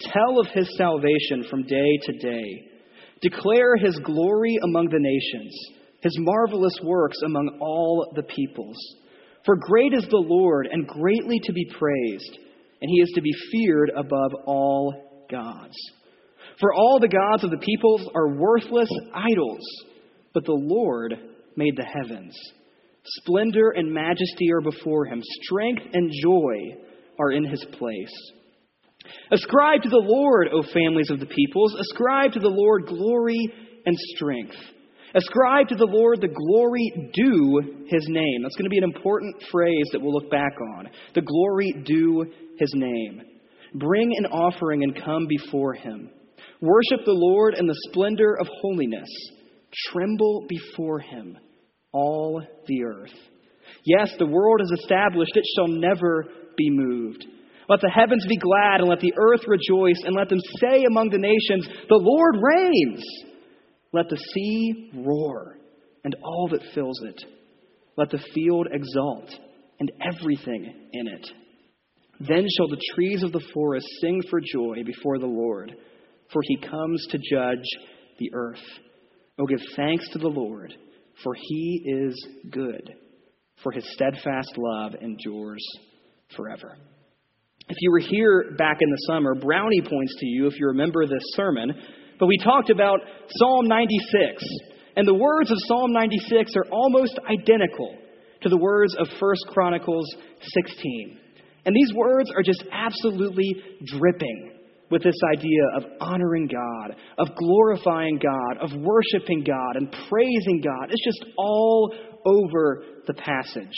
Tell 0.00 0.40
of 0.40 0.48
his 0.52 0.68
salvation 0.76 1.44
from 1.48 1.62
day 1.62 1.98
to 2.02 2.12
day. 2.18 2.70
Declare 3.22 3.76
his 3.76 3.98
glory 4.00 4.58
among 4.62 4.88
the 4.88 4.98
nations, 4.98 5.54
his 6.04 6.16
marvelous 6.18 6.78
works 6.84 7.16
among 7.24 7.58
all 7.60 8.12
the 8.14 8.22
peoples. 8.22 8.76
For 9.46 9.56
great 9.56 9.94
is 9.94 10.06
the 10.08 10.24
Lord, 10.24 10.68
and 10.70 10.86
greatly 10.86 11.40
to 11.42 11.52
be 11.52 11.66
praised, 11.78 12.38
and 12.80 12.90
he 12.90 13.00
is 13.00 13.10
to 13.14 13.22
be 13.22 13.32
feared 13.50 13.90
above 13.96 14.32
all 14.46 15.26
gods. 15.30 15.74
For 16.60 16.74
all 16.74 17.00
the 17.00 17.08
gods 17.08 17.42
of 17.42 17.50
the 17.50 17.56
peoples 17.56 18.08
are 18.14 18.36
worthless 18.36 18.90
idols, 19.14 19.66
but 20.34 20.44
the 20.44 20.52
Lord 20.52 21.14
made 21.56 21.74
the 21.76 21.86
heavens. 21.86 22.38
Splendor 23.22 23.70
and 23.70 23.92
majesty 23.92 24.52
are 24.52 24.60
before 24.60 25.06
him, 25.06 25.22
strength 25.42 25.82
and 25.92 26.12
joy 26.22 26.84
are 27.18 27.32
in 27.32 27.44
his 27.44 27.64
place. 27.72 28.32
Ascribe 29.30 29.82
to 29.82 29.88
the 29.88 29.96
Lord, 29.96 30.48
O 30.52 30.62
families 30.72 31.10
of 31.10 31.20
the 31.20 31.26
peoples, 31.26 31.74
ascribe 31.80 32.32
to 32.32 32.40
the 32.40 32.48
Lord 32.48 32.86
glory 32.86 33.40
and 33.86 33.96
strength. 34.16 34.56
Ascribe 35.14 35.68
to 35.68 35.76
the 35.76 35.86
Lord 35.88 36.20
the 36.20 36.28
glory 36.28 37.10
due 37.14 37.86
his 37.86 38.04
name. 38.08 38.42
That's 38.42 38.56
going 38.56 38.64
to 38.64 38.70
be 38.70 38.78
an 38.78 38.84
important 38.84 39.36
phrase 39.50 39.88
that 39.92 40.00
we'll 40.00 40.12
look 40.12 40.30
back 40.30 40.52
on. 40.76 40.88
The 41.14 41.22
glory 41.22 41.72
due 41.84 42.26
his 42.58 42.72
name. 42.74 43.22
Bring 43.74 44.12
an 44.16 44.26
offering 44.26 44.82
and 44.82 45.04
come 45.04 45.26
before 45.28 45.74
him. 45.74 46.10
Worship 46.60 47.04
the 47.04 47.12
Lord 47.12 47.54
in 47.58 47.66
the 47.66 47.78
splendor 47.90 48.36
of 48.40 48.48
holiness. 48.60 49.08
Tremble 49.92 50.46
before 50.48 51.00
him, 51.00 51.36
all 51.92 52.42
the 52.66 52.84
earth. 52.84 53.12
Yes, 53.84 54.10
the 54.18 54.26
world 54.26 54.60
is 54.62 54.80
established, 54.80 55.36
it 55.36 55.44
shall 55.56 55.68
never 55.68 56.24
be 56.56 56.70
moved. 56.70 57.24
Let 57.68 57.80
the 57.80 57.90
heavens 57.90 58.24
be 58.28 58.36
glad, 58.36 58.80
and 58.80 58.88
let 58.88 59.00
the 59.00 59.14
earth 59.16 59.42
rejoice, 59.46 60.00
and 60.04 60.14
let 60.14 60.28
them 60.28 60.40
say 60.60 60.84
among 60.84 61.10
the 61.10 61.18
nations, 61.18 61.66
The 61.88 62.00
Lord 62.00 62.36
reigns. 62.36 63.04
Let 63.94 64.08
the 64.08 64.16
sea 64.16 64.90
roar 64.92 65.56
and 66.02 66.16
all 66.24 66.48
that 66.50 66.74
fills 66.74 67.00
it. 67.04 67.24
Let 67.96 68.10
the 68.10 68.18
field 68.34 68.66
exult 68.72 69.32
and 69.78 69.92
everything 70.02 70.88
in 70.92 71.06
it. 71.06 71.30
Then 72.18 72.44
shall 72.56 72.66
the 72.66 72.82
trees 72.92 73.22
of 73.22 73.30
the 73.30 73.44
forest 73.54 73.86
sing 74.00 74.20
for 74.28 74.40
joy 74.40 74.82
before 74.84 75.20
the 75.20 75.26
Lord, 75.26 75.76
for 76.32 76.42
he 76.42 76.56
comes 76.56 77.06
to 77.10 77.18
judge 77.18 77.64
the 78.18 78.32
earth. 78.34 78.62
Oh, 79.38 79.46
give 79.46 79.60
thanks 79.76 80.08
to 80.10 80.18
the 80.18 80.26
Lord, 80.26 80.74
for 81.22 81.34
he 81.38 81.84
is 81.86 82.26
good, 82.50 82.90
for 83.62 83.70
his 83.70 83.84
steadfast 83.92 84.58
love 84.58 84.96
endures 85.00 85.64
forever. 86.36 86.76
If 87.68 87.76
you 87.80 87.92
were 87.92 88.00
here 88.00 88.56
back 88.58 88.78
in 88.80 88.90
the 88.90 89.04
summer, 89.06 89.36
Brownie 89.36 89.82
points 89.82 90.16
to 90.18 90.26
you, 90.26 90.48
if 90.48 90.58
you 90.58 90.66
remember 90.66 91.06
this 91.06 91.22
sermon, 91.36 91.72
but 92.18 92.26
we 92.26 92.38
talked 92.38 92.70
about 92.70 93.00
Psalm 93.28 93.66
96. 93.68 94.42
And 94.96 95.08
the 95.08 95.14
words 95.14 95.50
of 95.50 95.58
Psalm 95.66 95.92
96 95.92 96.52
are 96.56 96.66
almost 96.70 97.18
identical 97.28 97.96
to 98.42 98.48
the 98.48 98.56
words 98.56 98.94
of 98.98 99.08
1 99.18 99.34
Chronicles 99.48 100.06
16. 100.40 101.18
And 101.66 101.74
these 101.74 101.92
words 101.94 102.30
are 102.36 102.42
just 102.42 102.62
absolutely 102.70 103.56
dripping 103.86 104.52
with 104.90 105.02
this 105.02 105.16
idea 105.36 105.62
of 105.76 105.84
honoring 106.00 106.46
God, 106.46 106.96
of 107.18 107.34
glorifying 107.36 108.18
God, 108.18 108.62
of 108.62 108.70
worshiping 108.80 109.42
God, 109.44 109.76
and 109.76 109.90
praising 110.08 110.60
God. 110.62 110.90
It's 110.90 111.04
just 111.04 111.32
all 111.36 111.92
over 112.26 112.82
the 113.06 113.14
passage. 113.14 113.74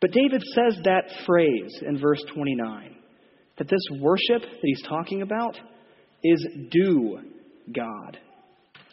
But 0.00 0.12
David 0.12 0.42
says 0.54 0.78
that 0.84 1.10
phrase 1.26 1.82
in 1.86 1.98
verse 1.98 2.22
29 2.32 2.96
that 3.58 3.68
this 3.68 4.00
worship 4.00 4.40
that 4.40 4.60
he's 4.62 4.82
talking 4.88 5.20
about 5.20 5.58
is 6.24 6.46
due 6.70 7.18
God. 7.74 8.18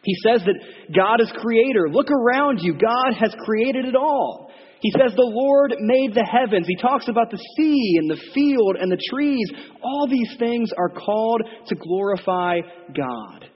He 0.03 0.15
says 0.24 0.41
that 0.46 0.60
God 0.96 1.22
is 1.22 1.31
creator. 1.36 1.89
Look 1.89 2.07
around 2.12 2.60
you. 2.62 2.74
God 2.74 3.13
has 3.19 3.36
created 3.46 3.86
it 3.86 3.96
all. 3.96 4.51
He 4.79 4.91
says 4.91 5.13
the 5.15 5.22
Lord 5.22 5.74
made 5.79 6.13
the 6.13 6.24
heavens. 6.24 6.67
He 6.67 6.75
talks 6.75 7.07
about 7.07 7.31
the 7.31 7.43
sea 7.57 7.96
and 7.98 8.10
the 8.10 8.22
field 8.34 8.77
and 8.79 8.91
the 8.91 9.01
trees. 9.10 9.50
All 9.81 10.07
these 10.07 10.36
things 10.38 10.69
are 10.77 10.89
called 10.89 11.41
to 11.67 11.75
glorify 11.75 12.60
God. 12.96 13.50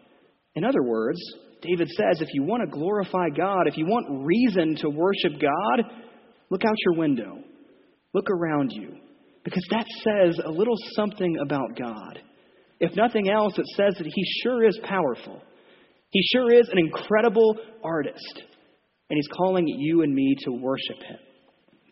In 0.55 0.65
other 0.65 0.81
words, 0.83 1.19
David 1.61 1.87
says 1.89 2.21
if 2.21 2.33
you 2.33 2.43
want 2.43 2.63
to 2.63 2.75
glorify 2.75 3.29
God, 3.29 3.67
if 3.67 3.77
you 3.77 3.85
want 3.85 4.25
reason 4.25 4.75
to 4.77 4.89
worship 4.89 5.33
God, 5.39 5.85
look 6.49 6.65
out 6.65 6.75
your 6.85 6.95
window. 6.95 7.37
Look 8.13 8.29
around 8.29 8.71
you. 8.71 8.97
Because 9.43 9.65
that 9.71 9.85
says 10.03 10.37
a 10.43 10.49
little 10.49 10.75
something 10.95 11.37
about 11.41 11.77
God. 11.77 12.19
If 12.81 12.95
nothing 12.95 13.29
else, 13.29 13.53
it 13.59 13.67
says 13.77 13.93
that 13.97 14.07
he 14.07 14.23
sure 14.43 14.65
is 14.65 14.77
powerful. 14.83 15.39
He 16.09 16.21
sure 16.33 16.51
is 16.51 16.67
an 16.67 16.79
incredible 16.79 17.55
artist. 17.83 18.41
And 19.09 19.17
he's 19.17 19.29
calling 19.37 19.67
you 19.67 20.01
and 20.01 20.13
me 20.13 20.35
to 20.45 20.51
worship 20.51 20.97
him. 20.97 21.19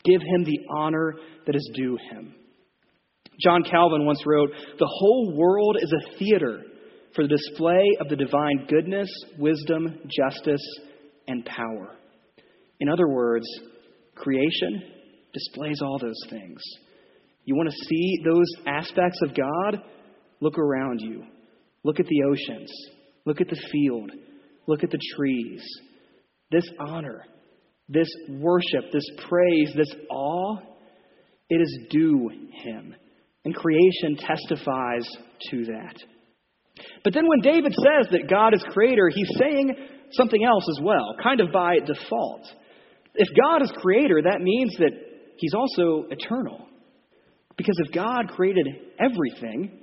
Give 0.03 0.19
him 0.19 0.43
the 0.43 0.59
honor 0.75 1.15
that 1.45 1.55
is 1.55 1.71
due 1.75 1.97
him. 2.11 2.33
John 3.39 3.63
Calvin 3.63 4.05
once 4.05 4.23
wrote 4.25 4.49
The 4.79 4.89
whole 4.89 5.33
world 5.37 5.77
is 5.79 5.93
a 5.93 6.17
theater 6.17 6.63
for 7.13 7.23
the 7.23 7.35
display 7.37 7.97
of 8.01 8.09
the 8.09 8.15
divine 8.15 8.65
goodness, 8.67 9.09
wisdom, 9.37 9.99
justice, 10.09 10.65
and 11.27 11.45
power. 11.45 11.95
In 12.79 12.89
other 12.89 13.07
words, 13.07 13.45
creation 14.15 14.81
displays 15.33 15.81
all 15.83 15.99
those 15.99 16.19
things. 16.31 16.61
You 17.45 17.55
want 17.55 17.69
to 17.69 17.85
see 17.85 18.21
those 18.25 18.47
aspects 18.65 19.19
of 19.21 19.35
God? 19.35 19.83
Look 20.41 20.57
around 20.57 20.99
you. 21.01 21.23
Look 21.83 21.99
at 21.99 22.05
the 22.07 22.23
oceans. 22.29 22.71
Look 23.25 23.41
at 23.41 23.47
the 23.49 23.61
field. 23.71 24.11
Look 24.67 24.83
at 24.83 24.91
the 24.91 24.99
trees. 25.15 25.61
This 26.51 26.65
honor, 26.79 27.25
this 27.87 28.09
worship, 28.29 28.91
this 28.91 29.05
praise, 29.27 29.71
this 29.75 29.93
awe, 30.09 30.57
it 31.49 31.61
is 31.61 31.79
due 31.89 32.29
Him. 32.63 32.95
And 33.45 33.55
creation 33.55 34.17
testifies 34.17 35.07
to 35.49 35.65
that. 35.65 35.95
But 37.03 37.13
then 37.13 37.27
when 37.27 37.41
David 37.41 37.73
says 37.73 38.11
that 38.11 38.29
God 38.29 38.53
is 38.53 38.63
creator, 38.71 39.09
he's 39.13 39.29
saying 39.37 39.75
something 40.11 40.43
else 40.43 40.65
as 40.77 40.83
well, 40.83 41.15
kind 41.21 41.39
of 41.39 41.51
by 41.51 41.79
default. 41.79 42.45
If 43.15 43.27
God 43.35 43.63
is 43.63 43.71
creator, 43.77 44.21
that 44.23 44.41
means 44.41 44.75
that 44.77 44.91
he's 45.37 45.53
also 45.53 46.05
eternal. 46.09 46.67
Because 47.57 47.75
if 47.85 47.93
God 47.93 48.29
created 48.29 48.67
everything, 48.99 49.79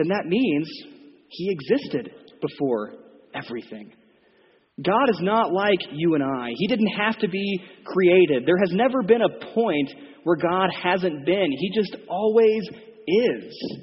then 0.00 0.08
that 0.08 0.26
means 0.26 0.68
he 1.28 1.50
existed 1.50 2.10
before 2.40 2.94
everything. 3.34 3.92
God 4.82 5.10
is 5.10 5.20
not 5.20 5.52
like 5.52 5.80
you 5.92 6.14
and 6.14 6.24
I. 6.24 6.48
He 6.56 6.66
didn't 6.66 6.94
have 6.98 7.18
to 7.18 7.28
be 7.28 7.60
created. 7.84 8.46
There 8.46 8.58
has 8.58 8.72
never 8.72 9.02
been 9.02 9.20
a 9.20 9.44
point 9.54 9.90
where 10.24 10.36
God 10.36 10.70
hasn't 10.82 11.26
been. 11.26 11.48
He 11.50 11.70
just 11.74 11.94
always 12.08 12.62
is. 13.06 13.80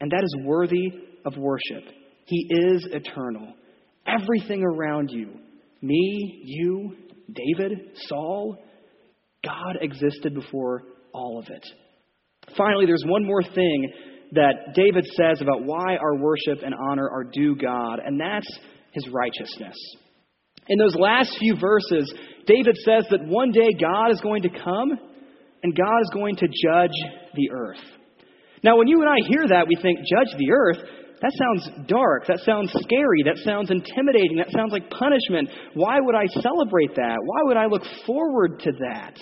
And 0.00 0.10
that 0.10 0.22
is 0.24 0.46
worthy 0.46 0.88
of 1.26 1.36
worship. 1.36 1.84
He 2.24 2.46
is 2.50 2.86
eternal. 2.90 3.52
Everything 4.06 4.62
around 4.62 5.10
you, 5.10 5.34
me, 5.82 6.42
you, 6.44 6.96
David, 7.30 7.90
Saul, 8.06 8.56
God 9.44 9.76
existed 9.82 10.34
before 10.34 10.82
all 11.12 11.38
of 11.38 11.48
it. 11.50 11.64
Finally, 12.56 12.86
there's 12.86 13.04
one 13.06 13.26
more 13.26 13.42
thing 13.42 13.92
that 14.32 14.74
David 14.74 15.04
says 15.16 15.40
about 15.40 15.64
why 15.64 15.96
our 15.96 16.16
worship 16.16 16.62
and 16.64 16.74
honor 16.74 17.08
are 17.08 17.24
due 17.24 17.56
God, 17.56 18.00
and 18.04 18.20
that's 18.20 18.58
his 18.92 19.08
righteousness. 19.12 19.76
In 20.68 20.78
those 20.78 20.94
last 20.96 21.36
few 21.38 21.56
verses, 21.58 22.12
David 22.46 22.76
says 22.84 23.06
that 23.10 23.24
one 23.24 23.52
day 23.52 23.68
God 23.80 24.10
is 24.10 24.20
going 24.20 24.42
to 24.42 24.50
come 24.50 24.90
and 25.62 25.76
God 25.76 26.00
is 26.02 26.10
going 26.12 26.36
to 26.36 26.46
judge 26.46 26.92
the 27.34 27.50
earth. 27.50 27.80
Now, 28.62 28.76
when 28.76 28.88
you 28.88 29.00
and 29.00 29.08
I 29.08 29.26
hear 29.26 29.46
that, 29.48 29.66
we 29.66 29.76
think, 29.80 29.98
judge 30.00 30.36
the 30.36 30.52
earth? 30.52 30.78
That 31.20 31.32
sounds 31.32 31.88
dark. 31.88 32.26
That 32.26 32.40
sounds 32.44 32.70
scary. 32.72 33.22
That 33.24 33.38
sounds 33.44 33.70
intimidating. 33.70 34.36
That 34.36 34.52
sounds 34.52 34.72
like 34.72 34.90
punishment. 34.90 35.48
Why 35.74 35.98
would 36.00 36.14
I 36.14 36.26
celebrate 36.26 36.94
that? 36.94 37.16
Why 37.24 37.42
would 37.42 37.56
I 37.56 37.66
look 37.66 37.82
forward 38.06 38.60
to 38.60 38.72
that? 38.90 39.18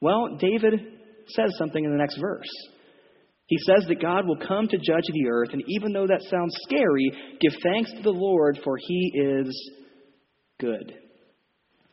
Well, 0.00 0.38
David 0.38 0.80
says 1.28 1.52
something 1.58 1.84
in 1.84 1.90
the 1.90 1.98
next 1.98 2.18
verse. 2.20 2.48
He 3.50 3.58
says 3.66 3.84
that 3.88 4.00
God 4.00 4.28
will 4.28 4.36
come 4.36 4.68
to 4.68 4.76
judge 4.76 5.06
the 5.12 5.28
earth, 5.28 5.48
and 5.52 5.64
even 5.66 5.92
though 5.92 6.06
that 6.06 6.22
sounds 6.30 6.54
scary, 6.62 7.10
give 7.40 7.52
thanks 7.64 7.90
to 7.90 8.00
the 8.00 8.10
Lord, 8.10 8.60
for 8.62 8.76
he 8.78 9.12
is 9.12 9.70
good. 10.60 10.94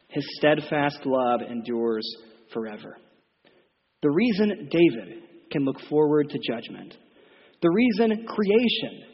His 0.10 0.24
steadfast 0.38 1.00
love 1.04 1.42
endures 1.42 2.08
forever. 2.54 3.00
The 4.04 4.12
reason 4.12 4.70
David 4.70 5.24
can 5.52 5.66
look 5.66 5.80
forward 5.90 6.30
to 6.30 6.38
judgment, 6.38 6.94
the 7.64 7.72
reason 7.72 8.28
creation 8.28 9.08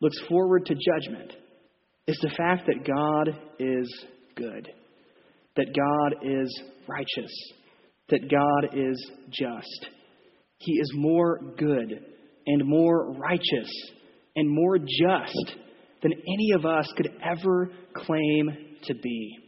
looks 0.00 0.20
forward 0.28 0.66
to 0.66 0.74
judgment, 0.74 1.32
is 2.06 2.18
the 2.22 2.30
fact 2.36 2.68
that 2.68 2.86
God 2.86 3.36
is 3.58 4.04
good, 4.36 4.68
that 5.56 5.74
God 5.74 6.24
is 6.24 6.62
righteous, 6.86 7.52
that 8.10 8.30
God 8.30 8.78
is 8.78 9.10
just. 9.32 9.88
He 10.60 10.72
is 10.72 10.92
more 10.94 11.38
good 11.56 12.04
and 12.46 12.66
more 12.66 13.12
righteous 13.12 13.70
and 14.36 14.48
more 14.48 14.78
just 14.78 15.56
than 16.02 16.12
any 16.12 16.52
of 16.54 16.66
us 16.66 16.86
could 16.96 17.08
ever 17.24 17.70
claim 17.94 18.50
to 18.84 18.94
be. 18.94 19.38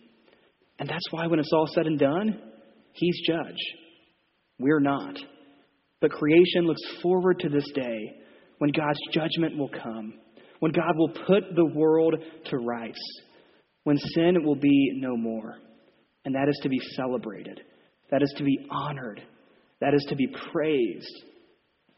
And 0.78 0.88
that's 0.88 1.06
why, 1.10 1.26
when 1.26 1.38
it's 1.38 1.52
all 1.52 1.68
said 1.68 1.86
and 1.86 1.98
done, 1.98 2.40
He's 2.94 3.20
judge. 3.26 3.58
We're 4.58 4.80
not. 4.80 5.16
But 6.00 6.10
creation 6.10 6.64
looks 6.64 6.82
forward 7.02 7.40
to 7.40 7.48
this 7.48 7.70
day 7.74 8.16
when 8.58 8.70
God's 8.70 8.98
judgment 9.12 9.56
will 9.56 9.70
come, 9.70 10.14
when 10.60 10.72
God 10.72 10.96
will 10.96 11.12
put 11.26 11.54
the 11.54 11.70
world 11.74 12.14
to 12.46 12.56
rights, 12.56 13.00
when 13.84 13.98
sin 13.98 14.44
will 14.44 14.56
be 14.56 14.92
no 14.96 15.16
more. 15.16 15.56
And 16.24 16.34
that 16.34 16.48
is 16.48 16.58
to 16.62 16.68
be 16.68 16.80
celebrated, 16.96 17.60
that 18.10 18.22
is 18.22 18.34
to 18.38 18.44
be 18.44 18.66
honored, 18.70 19.22
that 19.82 19.94
is 19.94 20.06
to 20.08 20.16
be 20.16 20.28
praised. 20.52 21.12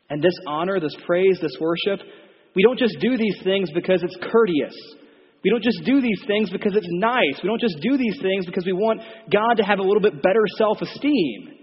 And 0.08 0.22
this 0.22 0.34
honor, 0.46 0.80
this 0.80 0.96
praise, 1.06 1.38
this 1.40 1.56
worship, 1.60 2.00
we 2.56 2.62
don't 2.62 2.78
just 2.78 2.96
do 2.98 3.16
these 3.16 3.40
things 3.44 3.70
because 3.72 4.02
it's 4.02 4.16
courteous. 4.32 4.74
We 5.44 5.50
don't 5.50 5.62
just 5.62 5.82
do 5.84 6.00
these 6.00 6.22
things 6.26 6.48
because 6.48 6.74
it's 6.74 6.88
nice. 6.90 7.38
We 7.42 7.48
don't 7.48 7.60
just 7.60 7.78
do 7.82 7.98
these 7.98 8.18
things 8.22 8.46
because 8.46 8.64
we 8.64 8.72
want 8.72 9.02
God 9.30 9.58
to 9.58 9.62
have 9.62 9.78
a 9.78 9.82
little 9.82 10.00
bit 10.00 10.22
better 10.22 10.42
self 10.56 10.80
esteem. 10.80 11.58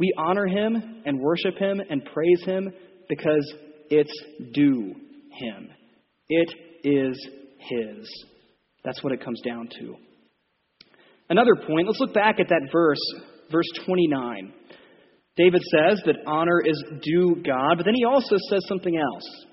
We 0.00 0.12
honor 0.18 0.46
Him 0.46 1.02
and 1.06 1.20
worship 1.20 1.56
Him 1.56 1.80
and 1.88 2.04
praise 2.04 2.42
Him 2.44 2.72
because 3.08 3.54
it's 3.90 4.22
due 4.52 4.94
Him. 5.30 5.68
It 6.28 6.50
is 6.82 7.28
His. 7.58 8.24
That's 8.84 9.04
what 9.04 9.12
it 9.12 9.24
comes 9.24 9.40
down 9.42 9.68
to. 9.78 9.94
Another 11.30 11.54
point, 11.54 11.86
let's 11.86 12.00
look 12.00 12.12
back 12.12 12.40
at 12.40 12.48
that 12.48 12.68
verse, 12.72 12.98
verse 13.52 13.68
29. 13.86 14.52
David 15.36 15.62
says 15.62 16.00
that 16.06 16.16
honor 16.26 16.60
is 16.64 16.82
due 17.02 17.42
God, 17.44 17.76
but 17.76 17.84
then 17.84 17.94
he 17.94 18.04
also 18.04 18.36
says 18.50 18.60
something 18.68 18.96
else. 18.96 19.46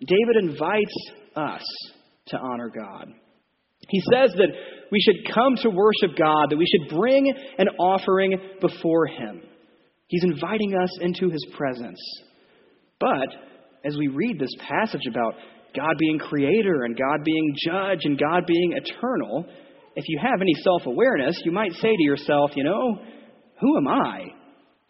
David 0.00 0.50
invites 0.50 0.94
us 1.36 1.62
to 2.26 2.38
honor 2.38 2.70
God. 2.74 3.08
He 3.88 4.00
says 4.12 4.32
that 4.36 4.48
we 4.90 5.00
should 5.00 5.32
come 5.32 5.54
to 5.62 5.70
worship 5.70 6.16
God, 6.18 6.50
that 6.50 6.58
we 6.58 6.66
should 6.66 6.96
bring 6.96 7.32
an 7.58 7.68
offering 7.78 8.38
before 8.60 9.06
Him. 9.06 9.42
He's 10.08 10.24
inviting 10.24 10.74
us 10.74 10.90
into 11.00 11.30
His 11.30 11.46
presence. 11.56 12.00
But 12.98 13.28
as 13.84 13.96
we 13.96 14.08
read 14.08 14.38
this 14.38 14.54
passage 14.68 15.06
about 15.08 15.34
God 15.74 15.94
being 15.98 16.18
creator 16.18 16.84
and 16.84 16.96
God 16.96 17.24
being 17.24 17.54
judge 17.64 18.00
and 18.04 18.18
God 18.18 18.44
being 18.46 18.72
eternal, 18.72 19.46
if 19.94 20.04
you 20.08 20.18
have 20.20 20.40
any 20.40 20.54
self 20.62 20.86
awareness, 20.86 21.40
you 21.44 21.52
might 21.52 21.72
say 21.72 21.94
to 21.94 22.02
yourself, 22.02 22.50
you 22.56 22.64
know, 22.64 22.98
who 23.60 23.76
am 23.76 23.88
I 23.88 24.24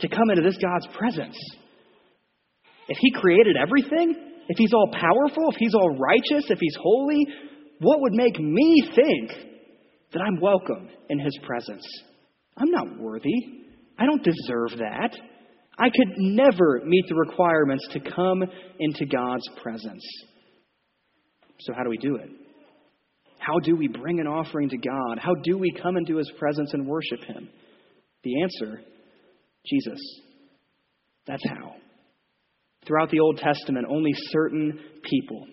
to 0.00 0.08
come 0.08 0.30
into 0.30 0.42
this 0.42 0.58
God's 0.62 0.86
presence? 0.96 1.36
If 2.88 2.98
He 3.00 3.12
created 3.12 3.56
everything, 3.56 4.14
if 4.48 4.56
He's 4.56 4.72
all 4.72 4.90
powerful, 4.92 5.50
if 5.50 5.56
He's 5.58 5.74
all 5.74 5.96
righteous, 5.98 6.50
if 6.50 6.58
He's 6.58 6.76
holy, 6.80 7.26
what 7.80 8.00
would 8.00 8.14
make 8.14 8.38
me 8.40 8.90
think 8.94 9.30
that 10.12 10.20
I'm 10.20 10.40
welcome 10.40 10.88
in 11.10 11.18
His 11.18 11.38
presence? 11.46 11.86
I'm 12.56 12.70
not 12.70 12.98
worthy. 12.98 13.64
I 13.98 14.06
don't 14.06 14.22
deserve 14.22 14.78
that. 14.78 15.16
I 15.78 15.90
could 15.90 16.14
never 16.16 16.80
meet 16.84 17.04
the 17.08 17.14
requirements 17.14 17.86
to 17.92 18.00
come 18.00 18.42
into 18.80 19.06
God's 19.06 19.48
presence. 19.62 20.04
So, 21.60 21.72
how 21.72 21.84
do 21.84 21.90
we 21.90 21.98
do 21.98 22.16
it? 22.16 22.30
How 23.38 23.58
do 23.60 23.76
we 23.76 23.86
bring 23.88 24.18
an 24.18 24.26
offering 24.26 24.68
to 24.70 24.76
God? 24.76 25.18
How 25.18 25.34
do 25.34 25.56
we 25.56 25.72
come 25.80 25.96
into 25.96 26.16
His 26.16 26.30
presence 26.38 26.70
and 26.72 26.86
worship 26.86 27.22
Him? 27.24 27.48
The 28.24 28.42
answer 28.42 28.80
Jesus. 29.68 30.00
That's 31.26 31.44
how. 31.46 31.74
Throughout 32.86 33.10
the 33.10 33.20
Old 33.20 33.38
Testament, 33.38 33.86
only 33.90 34.12
certain 34.30 34.78
people 35.02 35.46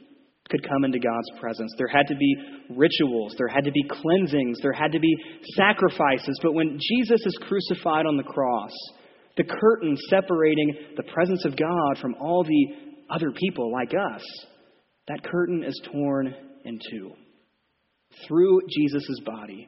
could 0.49 0.67
come 0.67 0.85
into 0.85 0.99
God's 0.99 1.39
presence. 1.39 1.73
There 1.77 1.87
had 1.87 2.07
to 2.07 2.15
be 2.15 2.35
rituals, 2.69 3.35
there 3.37 3.47
had 3.47 3.63
to 3.65 3.71
be 3.71 3.83
cleansings, 3.89 4.59
there 4.61 4.73
had 4.73 4.91
to 4.91 4.99
be 4.99 5.15
sacrifices. 5.55 6.39
But 6.41 6.53
when 6.53 6.77
Jesus 6.79 7.25
is 7.25 7.39
crucified 7.47 8.05
on 8.05 8.17
the 8.17 8.23
cross, 8.23 8.71
the 9.37 9.43
curtain 9.43 9.97
separating 10.09 10.75
the 10.95 11.11
presence 11.13 11.43
of 11.45 11.57
God 11.57 11.97
from 11.99 12.15
all 12.21 12.43
the 12.43 12.67
other 13.09 13.31
people 13.31 13.71
like 13.71 13.91
us, 13.93 14.23
that 15.07 15.23
curtain 15.23 15.63
is 15.63 15.79
torn 15.91 16.33
in 16.63 16.79
two. 16.91 17.11
Through 18.27 18.61
Jesus' 18.69 19.19
body, 19.25 19.67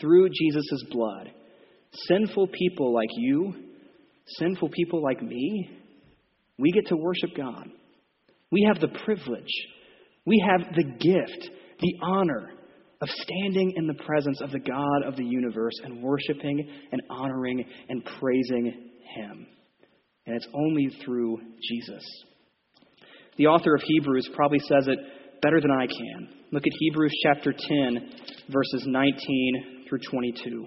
through 0.00 0.28
Jesus' 0.28 0.84
blood, 0.90 1.30
sinful 2.08 2.48
people 2.48 2.94
like 2.94 3.10
you, 3.16 3.54
sinful 4.38 4.70
people 4.70 5.02
like 5.02 5.22
me, 5.22 5.70
we 6.58 6.70
get 6.72 6.86
to 6.88 6.96
worship 6.96 7.30
God. 7.36 7.68
We 8.50 8.68
have 8.72 8.80
the 8.80 8.98
privilege, 9.04 9.52
we 10.26 10.44
have 10.46 10.74
the 10.74 10.84
gift, 10.84 11.50
the 11.80 11.94
honor 12.02 12.50
of 13.00 13.08
standing 13.08 13.72
in 13.76 13.88
the 13.88 13.94
presence 14.04 14.40
of 14.40 14.52
the 14.52 14.60
God 14.60 15.02
of 15.04 15.16
the 15.16 15.24
universe 15.24 15.74
and 15.82 16.02
worshiping 16.02 16.70
and 16.92 17.02
honoring 17.10 17.64
and 17.88 18.04
praising 18.20 18.90
Him. 19.16 19.46
And 20.24 20.36
it's 20.36 20.46
only 20.54 20.88
through 21.04 21.38
Jesus. 21.68 22.04
The 23.36 23.46
author 23.46 23.74
of 23.74 23.82
Hebrews 23.82 24.30
probably 24.36 24.60
says 24.60 24.86
it 24.86 24.98
better 25.42 25.60
than 25.60 25.72
I 25.72 25.86
can. 25.86 26.28
Look 26.52 26.62
at 26.64 26.72
Hebrews 26.78 27.12
chapter 27.24 27.52
10, 27.52 28.10
verses 28.50 28.84
19 28.86 29.86
through 29.88 29.98
22. 30.10 30.66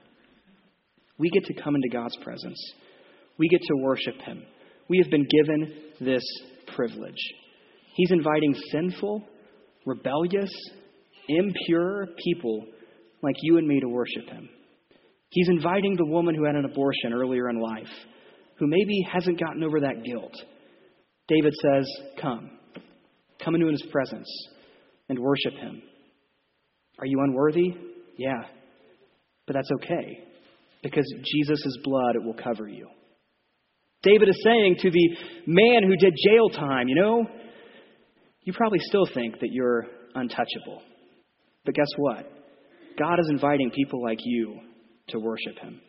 We 1.21 1.29
get 1.29 1.45
to 1.45 1.61
come 1.61 1.75
into 1.75 1.89
God's 1.89 2.17
presence. 2.23 2.59
We 3.37 3.47
get 3.47 3.61
to 3.61 3.75
worship 3.75 4.15
Him. 4.25 4.41
We 4.89 4.97
have 4.97 5.11
been 5.11 5.27
given 5.29 5.71
this 5.99 6.23
privilege. 6.75 7.21
He's 7.93 8.09
inviting 8.09 8.55
sinful, 8.71 9.23
rebellious, 9.85 10.49
impure 11.29 12.07
people 12.25 12.65
like 13.21 13.35
you 13.43 13.59
and 13.59 13.67
me 13.67 13.79
to 13.81 13.87
worship 13.87 14.29
Him. 14.29 14.49
He's 15.29 15.47
inviting 15.47 15.95
the 15.95 16.07
woman 16.07 16.33
who 16.33 16.43
had 16.43 16.55
an 16.55 16.65
abortion 16.65 17.13
earlier 17.13 17.51
in 17.51 17.61
life, 17.61 17.93
who 18.57 18.65
maybe 18.65 19.05
hasn't 19.13 19.39
gotten 19.39 19.63
over 19.63 19.81
that 19.81 20.03
guilt. 20.03 20.33
David 21.27 21.53
says, 21.61 21.87
Come. 22.19 22.49
Come 23.45 23.53
into 23.53 23.67
His 23.67 23.83
presence 23.91 24.27
and 25.07 25.19
worship 25.19 25.53
Him. 25.53 25.83
Are 26.97 27.05
you 27.05 27.19
unworthy? 27.21 27.75
Yeah. 28.17 28.41
But 29.45 29.53
that's 29.53 29.69
okay 29.83 30.30
because 30.81 31.05
Jesus' 31.23 31.77
blood 31.83 32.15
will 32.23 32.35
cover 32.35 32.67
you. 32.67 32.87
David 34.03 34.29
is 34.29 34.41
saying 34.43 34.77
to 34.79 34.89
the 34.89 35.17
man 35.45 35.83
who 35.83 35.95
did 35.95 36.13
jail 36.27 36.49
time, 36.49 36.87
you 36.87 36.95
know, 36.95 37.27
you 38.43 38.53
probably 38.53 38.79
still 38.79 39.05
think 39.13 39.39
that 39.39 39.49
you're 39.51 39.85
untouchable. 40.15 40.81
But 41.65 41.75
guess 41.75 41.89
what? 41.97 42.25
God 42.97 43.19
is 43.19 43.29
inviting 43.29 43.69
people 43.71 44.01
like 44.01 44.17
you 44.23 44.59
to 45.09 45.19
worship 45.19 45.59
him. 45.59 45.79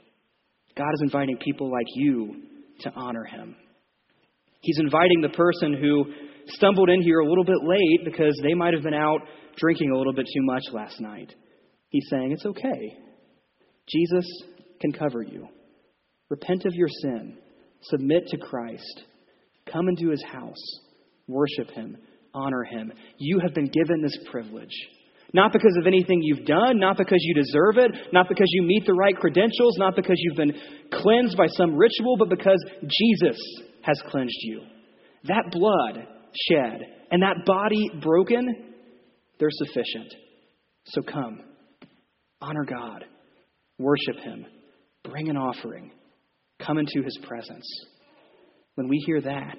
God 0.77 0.91
is 0.95 1.01
inviting 1.03 1.39
people 1.39 1.71
like 1.71 1.87
you 1.95 2.43
to 2.81 2.93
honor 2.95 3.25
him. 3.25 3.57
He's 4.61 4.79
inviting 4.79 5.23
the 5.23 5.31
person 5.31 5.75
who 5.75 6.05
stumbled 6.47 6.89
in 6.91 7.03
here 7.03 7.21
a 7.21 7.29
little 7.29 7.45
bit 7.45 7.63
late 7.63 8.05
because 8.05 8.39
they 8.43 8.55
might 8.55 8.75
have 8.75 8.83
been 8.83 8.95
out 8.95 9.21
drinking 9.57 9.91
a 9.91 9.97
little 9.97 10.13
bit 10.13 10.27
too 10.27 10.43
much 10.43 10.63
last 10.73 11.01
night. 11.01 11.35
He's 11.89 12.07
saying, 12.11 12.33
It's 12.33 12.47
okay. 12.47 12.97
Jesus 13.89 14.25
can 14.83 14.93
cover 14.93 15.23
you. 15.23 15.49
Repent 16.29 16.65
of 16.67 16.75
your 16.75 16.89
sin, 16.89 17.39
submit 17.85 18.27
to 18.29 18.37
Christ, 18.37 19.05
come 19.73 19.89
into 19.89 20.11
his 20.11 20.23
house, 20.23 20.63
worship 21.27 21.71
him, 21.71 21.97
honor 22.35 22.65
him. 22.65 22.93
You 23.19 23.41
have 23.41 23.55
been 23.55 23.71
given 23.71 24.03
this 24.03 24.17
privilege. 24.31 24.75
Not 25.35 25.53
because 25.53 25.77
of 25.81 25.87
anything 25.87 26.21
you've 26.23 26.45
done, 26.45 26.79
not 26.79 26.99
because 26.99 27.19
you 27.21 27.35
deserve 27.35 27.79
it, 27.79 28.13
not 28.13 28.29
because 28.29 28.49
you 28.49 28.63
meet 28.63 28.85
the 28.85 28.93
right 28.93 29.17
credentials, 29.17 29.79
not 29.79 29.97
because 29.97 30.17
you've 30.19 30.37
been 30.37 30.53
cleansed 30.93 31.37
by 31.39 31.47
some 31.47 31.75
ritual, 31.75 32.17
but 32.19 32.29
because 32.29 32.63
Jesus 32.83 33.39
has 33.83 34.01
cleansed 34.09 34.37
you. 34.41 34.63
That 35.25 35.51
blood 35.51 36.07
shed 36.49 36.81
and 37.11 37.23
that 37.23 37.47
body 37.47 37.91
broken, 38.03 38.75
they're 39.39 39.49
sufficient. 39.51 40.15
So 40.87 41.01
come, 41.03 41.41
honor 42.41 42.65
God, 42.65 43.05
worship 43.79 44.17
Him, 44.23 44.45
Bring 45.05 45.29
an 45.29 45.37
offering. 45.37 45.93
Come 46.65 46.79
into 46.79 47.03
his 47.03 47.19
presence. 47.27 47.67
When 48.75 48.89
we 48.89 49.03
hear 49.07 49.21
that, 49.21 49.59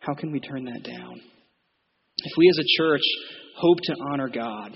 how 0.00 0.14
can 0.14 0.32
we 0.32 0.40
turn 0.40 0.64
that 0.64 0.82
down? 0.82 1.20
If 2.18 2.32
we 2.36 2.48
as 2.48 2.58
a 2.58 2.82
church 2.82 3.02
hope 3.56 3.78
to 3.84 3.96
honor 4.12 4.28
God, 4.28 4.72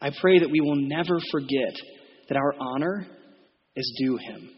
I 0.00 0.10
pray 0.20 0.38
that 0.38 0.50
we 0.50 0.60
will 0.60 0.76
never 0.76 1.18
forget 1.30 1.74
that 2.28 2.36
our 2.36 2.54
honor 2.58 3.06
is 3.76 4.00
due 4.02 4.16
him. 4.16 4.50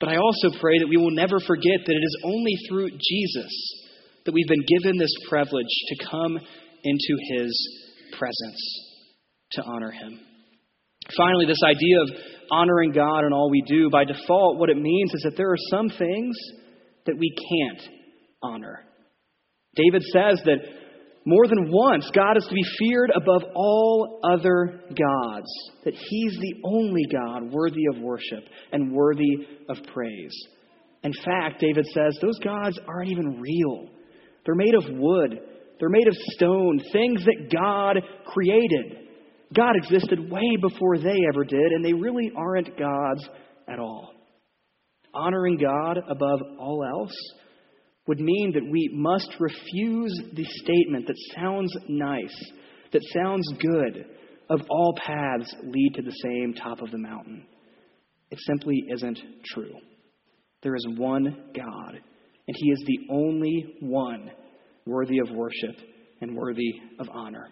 But 0.00 0.10
I 0.10 0.16
also 0.16 0.50
pray 0.60 0.78
that 0.78 0.88
we 0.88 0.96
will 0.96 1.10
never 1.10 1.40
forget 1.40 1.80
that 1.84 1.92
it 1.92 2.04
is 2.04 2.22
only 2.24 2.54
through 2.68 2.90
Jesus 2.90 3.84
that 4.24 4.32
we've 4.32 4.48
been 4.48 4.64
given 4.82 4.98
this 4.98 5.14
privilege 5.28 5.66
to 5.88 6.06
come 6.10 6.38
into 6.84 7.16
his 7.32 7.78
presence 8.18 8.84
to 9.52 9.62
honor 9.62 9.90
him. 9.90 10.20
Finally, 11.16 11.46
this 11.46 11.62
idea 11.64 12.00
of 12.02 12.08
honoring 12.50 12.92
God 12.92 13.24
in 13.24 13.32
all 13.32 13.50
we 13.50 13.62
do, 13.66 13.90
by 13.90 14.04
default, 14.04 14.58
what 14.58 14.70
it 14.70 14.76
means 14.76 15.12
is 15.14 15.22
that 15.22 15.36
there 15.36 15.50
are 15.50 15.70
some 15.70 15.88
things 15.88 16.36
that 17.06 17.16
we 17.18 17.34
can't 17.34 17.88
honor. 18.42 18.84
David 19.74 20.02
says 20.12 20.40
that 20.44 20.58
more 21.24 21.46
than 21.46 21.70
once, 21.70 22.10
God 22.14 22.36
is 22.36 22.44
to 22.48 22.54
be 22.54 22.64
feared 22.78 23.10
above 23.14 23.42
all 23.54 24.20
other 24.24 24.80
gods, 24.88 25.48
that 25.84 25.94
He's 25.94 26.38
the 26.38 26.54
only 26.64 27.02
God 27.12 27.52
worthy 27.52 27.84
of 27.94 28.02
worship 28.02 28.44
and 28.72 28.92
worthy 28.92 29.46
of 29.68 29.76
praise. 29.92 30.34
In 31.04 31.12
fact, 31.12 31.60
David 31.60 31.86
says 31.92 32.18
those 32.20 32.38
gods 32.38 32.78
aren't 32.88 33.10
even 33.10 33.40
real. 33.40 33.88
They're 34.44 34.54
made 34.54 34.74
of 34.74 34.84
wood, 34.88 35.38
they're 35.78 35.88
made 35.88 36.08
of 36.08 36.14
stone, 36.34 36.80
things 36.92 37.24
that 37.24 37.50
God 37.54 37.98
created. 38.26 39.07
God 39.54 39.76
existed 39.76 40.30
way 40.30 40.56
before 40.60 40.98
they 40.98 41.16
ever 41.32 41.44
did, 41.44 41.72
and 41.72 41.84
they 41.84 41.94
really 41.94 42.30
aren't 42.36 42.78
gods 42.78 43.26
at 43.66 43.78
all. 43.78 44.12
Honoring 45.14 45.56
God 45.56 45.98
above 46.08 46.40
all 46.58 46.84
else 46.84 47.14
would 48.06 48.20
mean 48.20 48.52
that 48.52 48.70
we 48.70 48.90
must 48.92 49.34
refuse 49.38 50.20
the 50.34 50.44
statement 50.44 51.06
that 51.06 51.16
sounds 51.36 51.74
nice, 51.88 52.34
that 52.92 53.02
sounds 53.12 53.46
good, 53.60 54.04
of 54.50 54.60
all 54.70 54.94
paths 54.96 55.54
lead 55.62 55.92
to 55.94 56.02
the 56.02 56.16
same 56.22 56.54
top 56.54 56.80
of 56.80 56.90
the 56.90 56.98
mountain. 56.98 57.46
It 58.30 58.38
simply 58.46 58.84
isn't 58.90 59.18
true. 59.54 59.74
There 60.62 60.74
is 60.74 60.86
one 60.96 61.50
God, 61.54 61.94
and 61.94 62.56
He 62.56 62.70
is 62.70 62.82
the 62.86 63.14
only 63.14 63.76
one 63.80 64.30
worthy 64.86 65.18
of 65.18 65.30
worship 65.30 65.76
and 66.20 66.36
worthy 66.36 66.72
of 66.98 67.08
honor. 67.12 67.48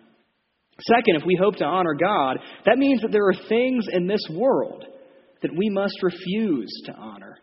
Second, 0.81 1.17
if 1.17 1.25
we 1.25 1.39
hope 1.41 1.57
to 1.57 1.65
honor 1.65 1.95
God, 1.95 2.39
that 2.67 2.79
means 2.79 3.01
that 3.03 3.11
there 3.11 3.27
are 3.27 3.49
things 3.49 3.87
in 3.91 4.07
this 4.07 4.25
world 4.31 4.85
that 5.43 5.57
we 5.57 5.71
must 5.71 6.03
refuse 6.03 6.71
to 6.87 6.93
honor. 6.93 7.39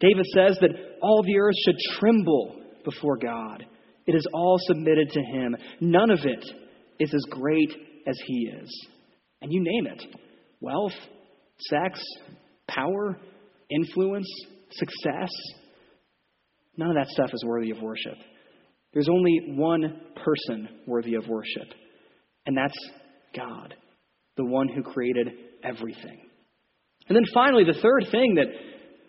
David 0.00 0.26
says 0.34 0.58
that 0.60 0.70
all 1.02 1.22
the 1.22 1.38
earth 1.38 1.54
should 1.64 1.98
tremble 1.98 2.60
before 2.84 3.16
God. 3.16 3.64
It 4.06 4.14
is 4.14 4.26
all 4.32 4.58
submitted 4.66 5.10
to 5.10 5.20
Him. 5.20 5.56
None 5.80 6.10
of 6.10 6.20
it 6.24 6.44
is 6.98 7.12
as 7.14 7.24
great 7.30 7.72
as 8.06 8.18
He 8.26 8.50
is. 8.62 8.86
And 9.40 9.52
you 9.52 9.62
name 9.62 9.86
it 9.86 10.02
wealth, 10.60 10.94
sex, 11.58 12.00
power, 12.68 13.18
influence, 13.70 14.28
success. 14.72 15.30
None 16.76 16.90
of 16.90 16.96
that 16.96 17.08
stuff 17.08 17.30
is 17.32 17.44
worthy 17.44 17.70
of 17.70 17.80
worship. 17.80 18.16
There's 18.92 19.08
only 19.08 19.54
one 19.56 20.00
person 20.24 20.68
worthy 20.86 21.14
of 21.14 21.28
worship, 21.28 21.68
and 22.46 22.56
that's 22.56 22.78
God, 23.34 23.74
the 24.36 24.44
one 24.44 24.68
who 24.68 24.82
created 24.82 25.28
everything. 25.62 26.20
And 27.08 27.16
then 27.16 27.24
finally, 27.32 27.64
the 27.64 27.80
third 27.80 28.06
thing 28.10 28.34
that 28.36 28.46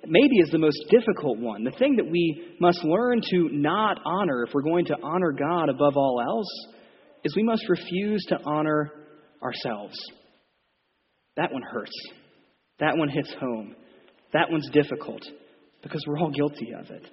maybe 0.06 0.38
is 0.44 0.50
the 0.52 0.58
most 0.58 0.78
difficult 0.90 1.40
one, 1.40 1.64
the 1.64 1.72
thing 1.72 1.96
that 1.98 2.10
we 2.10 2.56
must 2.60 2.84
learn 2.84 3.22
to 3.32 3.50
not 3.52 4.00
honor 4.06 4.44
if 4.48 4.54
we're 4.54 4.62
going 4.62 4.86
to 4.86 4.98
honor 5.02 5.32
God 5.32 5.70
above 5.70 5.98
all 5.98 6.22
else, 6.22 6.76
is 7.24 7.36
we 7.36 7.44
must 7.44 7.68
refuse 7.68 8.24
to 8.30 8.38
honor 8.46 8.92
ourselves. 9.44 9.98
That 11.36 11.52
one 11.52 11.64
hurts. 11.64 11.92
That 12.80 12.98
one 12.98 13.10
hits 13.10 13.34
home. 13.40 13.76
That 14.34 14.52
one's 14.52 14.70
difficult 14.72 15.24
because 15.82 16.04
we're 16.08 16.20
all 16.20 16.32
guilty 16.32 16.74
of 16.78 16.90
it. 16.90 17.06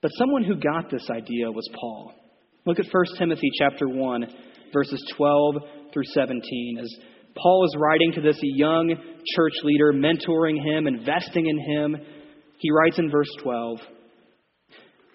But 0.00 0.10
someone 0.18 0.44
who 0.44 0.56
got 0.56 0.90
this 0.90 1.08
idea 1.10 1.50
was 1.50 1.68
Paul. 1.80 2.12
Look 2.66 2.78
at 2.78 2.86
1 2.90 3.04
Timothy 3.18 3.50
chapter 3.58 3.88
1 3.88 4.26
verses 4.72 5.02
12 5.16 5.54
through 5.92 6.04
17. 6.12 6.78
As 6.80 6.88
Paul 7.36 7.64
is 7.64 7.76
writing 7.78 8.12
to 8.12 8.20
this 8.20 8.38
young 8.42 8.94
church 9.34 9.52
leader, 9.62 9.92
mentoring 9.92 10.62
him, 10.62 10.86
investing 10.86 11.46
in 11.46 11.58
him, 11.58 11.96
he 12.58 12.70
writes 12.70 12.98
in 12.98 13.10
verse 13.10 13.30
12 13.42 13.78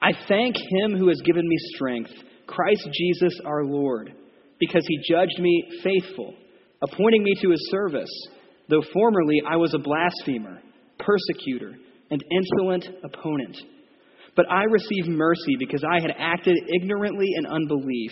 I 0.02 0.12
thank 0.28 0.56
him 0.56 0.96
who 0.96 1.08
has 1.08 1.20
given 1.26 1.48
me 1.48 1.58
strength, 1.76 2.12
Christ 2.46 2.88
Jesus 2.94 3.34
our 3.46 3.66
Lord, 3.66 4.14
because 4.60 4.86
he 4.88 5.12
judged 5.12 5.40
me 5.40 5.64
faithful, 5.84 6.34
appointing 6.84 7.24
me 7.24 7.34
to 7.42 7.50
his 7.50 7.70
service, 7.72 8.10
though 8.70 8.84
formerly 8.94 9.42
I 9.50 9.56
was 9.56 9.74
a 9.74 9.80
blasphemer, 9.80 10.62
persecutor, 11.00 11.74
and 12.12 12.24
insolent 12.32 12.88
opponent. 13.04 13.58
But 14.36 14.52
I 14.52 14.64
received 14.66 15.08
mercy 15.08 15.56
because 15.58 15.84
I 15.84 16.00
had 16.00 16.14
acted 16.18 16.56
ignorantly 16.80 17.28
in 17.38 17.48
unbelief. 17.48 18.12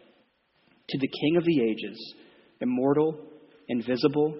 To 0.91 0.97
the 0.97 1.07
King 1.07 1.37
of 1.37 1.45
the 1.45 1.61
ages, 1.61 2.15
immortal, 2.59 3.17
invisible, 3.69 4.37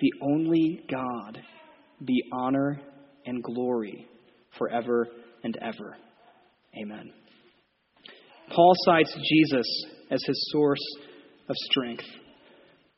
the 0.00 0.12
only 0.20 0.82
God, 0.90 1.38
be 2.04 2.24
honor 2.32 2.80
and 3.24 3.40
glory 3.42 4.08
forever 4.58 5.06
and 5.44 5.56
ever. 5.62 5.96
Amen. 6.76 7.12
Paul 8.52 8.72
cites 8.84 9.14
Jesus 9.14 9.86
as 10.10 10.22
his 10.26 10.50
source 10.52 10.84
of 11.48 11.54
strength. 11.70 12.04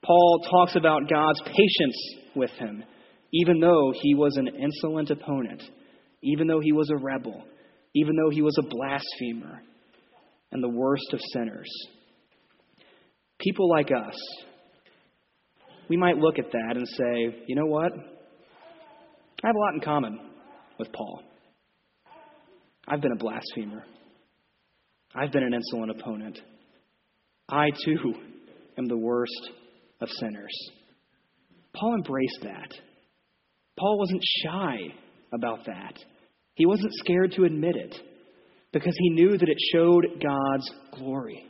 Paul 0.02 0.40
talks 0.50 0.74
about 0.74 1.08
God's 1.08 1.42
patience 1.42 2.14
with 2.34 2.50
him, 2.52 2.84
even 3.34 3.60
though 3.60 3.92
he 4.00 4.14
was 4.14 4.36
an 4.36 4.48
insolent 4.48 5.10
opponent, 5.10 5.62
even 6.22 6.46
though 6.46 6.60
he 6.60 6.72
was 6.72 6.88
a 6.90 6.96
rebel, 6.96 7.44
even 7.94 8.16
though 8.16 8.30
he 8.30 8.40
was 8.40 8.56
a 8.58 8.66
blasphemer 8.66 9.60
and 10.52 10.62
the 10.62 10.68
worst 10.68 11.12
of 11.12 11.20
sinners. 11.32 11.70
People 13.44 13.68
like 13.68 13.90
us, 13.90 14.16
we 15.90 15.98
might 15.98 16.16
look 16.16 16.38
at 16.38 16.50
that 16.50 16.76
and 16.76 16.88
say, 16.88 17.44
you 17.46 17.54
know 17.54 17.66
what? 17.66 17.92
I 17.92 19.46
have 19.46 19.54
a 19.54 19.58
lot 19.58 19.74
in 19.74 19.80
common 19.80 20.18
with 20.78 20.90
Paul. 20.90 21.20
I've 22.88 23.02
been 23.02 23.12
a 23.12 23.16
blasphemer. 23.16 23.84
I've 25.14 25.30
been 25.30 25.42
an 25.42 25.52
insolent 25.52 25.90
opponent. 25.90 26.40
I 27.46 27.68
too 27.84 28.14
am 28.78 28.86
the 28.86 28.96
worst 28.96 29.50
of 30.00 30.08
sinners. 30.08 30.70
Paul 31.74 31.96
embraced 31.96 32.38
that. 32.44 32.72
Paul 33.78 33.98
wasn't 33.98 34.22
shy 34.42 34.76
about 35.34 35.66
that. 35.66 35.98
He 36.54 36.64
wasn't 36.64 36.92
scared 36.94 37.32
to 37.32 37.44
admit 37.44 37.76
it 37.76 37.94
because 38.72 38.94
he 38.98 39.10
knew 39.10 39.36
that 39.36 39.48
it 39.48 39.58
showed 39.72 40.22
God's 40.22 40.70
glory. 40.92 41.44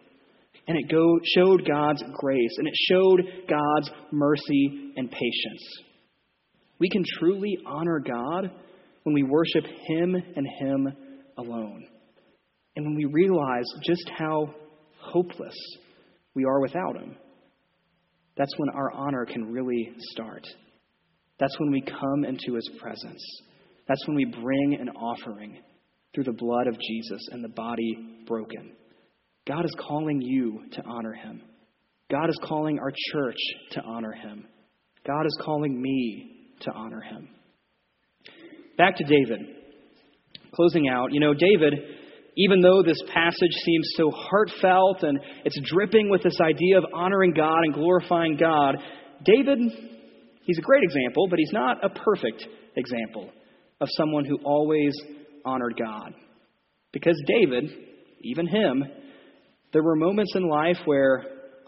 And 0.67 0.79
it 0.79 0.91
go, 0.91 1.19
showed 1.37 1.67
God's 1.67 2.03
grace. 2.15 2.57
And 2.57 2.67
it 2.67 2.75
showed 2.89 3.21
God's 3.49 3.91
mercy 4.11 4.93
and 4.97 5.11
patience. 5.11 5.63
We 6.79 6.89
can 6.89 7.05
truly 7.19 7.59
honor 7.67 8.01
God 8.01 8.51
when 9.03 9.15
we 9.15 9.23
worship 9.23 9.65
Him 9.89 10.15
and 10.15 10.47
Him 10.59 10.89
alone. 11.39 11.87
And 12.77 12.87
when 12.87 12.97
we 12.97 13.05
realize 13.05 13.65
just 13.85 14.11
how 14.19 14.55
hopeless 14.99 15.55
we 16.35 16.45
are 16.45 16.61
without 16.61 16.97
Him. 16.97 17.17
That's 18.37 18.53
when 18.57 18.71
our 18.71 18.91
honor 18.93 19.27
can 19.27 19.53
really 19.53 19.93
start. 20.13 20.45
That's 21.39 21.59
when 21.61 21.71
we 21.71 21.83
come 21.83 22.25
into 22.25 22.55
His 22.55 22.69
presence. 22.81 23.23
That's 23.87 24.07
when 24.09 24.17
we 24.17 24.25
bring 24.25 24.79
an 24.81 24.89
offering 24.91 25.59
through 26.15 26.25
the 26.25 26.33
blood 26.33 26.67
of 26.67 26.79
Jesus 26.81 27.29
and 27.31 27.45
the 27.45 27.49
body 27.49 28.25
broken. 28.27 28.73
God 29.47 29.65
is 29.65 29.75
calling 29.79 30.21
you 30.23 30.63
to 30.73 30.83
honor 30.87 31.13
Him. 31.13 31.43
God 32.11 32.29
is 32.29 32.39
calling 32.45 32.79
our 32.79 32.93
church 33.13 33.37
to 33.73 33.83
honor 33.83 34.13
Him. 34.13 34.47
God 35.07 35.27
is 35.27 35.39
calling 35.43 35.81
me 35.81 36.51
to 36.61 36.71
honor 36.73 37.01
Him. 37.01 37.29
Back 38.79 38.97
to 38.97 39.05
David. 39.05 39.41
Closing 40.55 40.89
out, 40.89 41.13
you 41.13 41.21
know, 41.21 41.35
David, 41.35 41.75
even 42.37 42.61
though 42.61 42.83
this 42.83 43.01
passage 43.13 43.53
seems 43.65 43.89
so 43.97 44.11
heartfelt 44.11 45.03
and 45.03 45.19
it's 45.45 45.59
dripping 45.65 46.09
with 46.09 46.23
this 46.23 46.39
idea 46.41 46.79
of 46.79 46.85
honoring 46.95 47.33
God 47.35 47.59
and 47.65 47.75
glorifying 47.75 48.37
God, 48.37 48.77
David, 49.25 49.59
he's 50.45 50.59
a 50.59 50.63
great 50.63 50.83
example, 50.85 51.27
but 51.29 51.39
he's 51.39 51.53
not 51.53 51.85
a 51.85 51.89
perfect 51.89 52.47
example 52.77 53.31
of 53.81 53.89
someone 53.97 54.25
who 54.25 54.39
always 54.45 54.93
honored 55.45 55.75
God. 55.79 56.13
Because 56.93 57.21
David, 57.27 57.65
even 58.23 58.47
him, 58.47 58.85
there 59.75 59.83
were 59.83 59.97
moments 59.97 60.33
in 60.37 60.49
life 60.49 60.79
where 60.85 61.25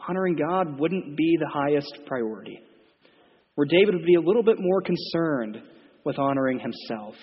honoring 0.09 0.37
God 0.37 0.79
wouldn't 0.79 1.17
be 1.17 1.37
the 1.39 1.51
highest 1.53 1.93
priority, 2.07 2.61
where 3.57 3.67
David 3.69 3.97
would 3.97 4.07
be 4.07 4.15
a 4.15 4.21
little 4.21 4.45
bit 4.45 4.59
more 4.61 4.81
concerned 4.81 5.59
with 6.05 6.17
honoring 6.19 6.61
himself, 6.61 7.17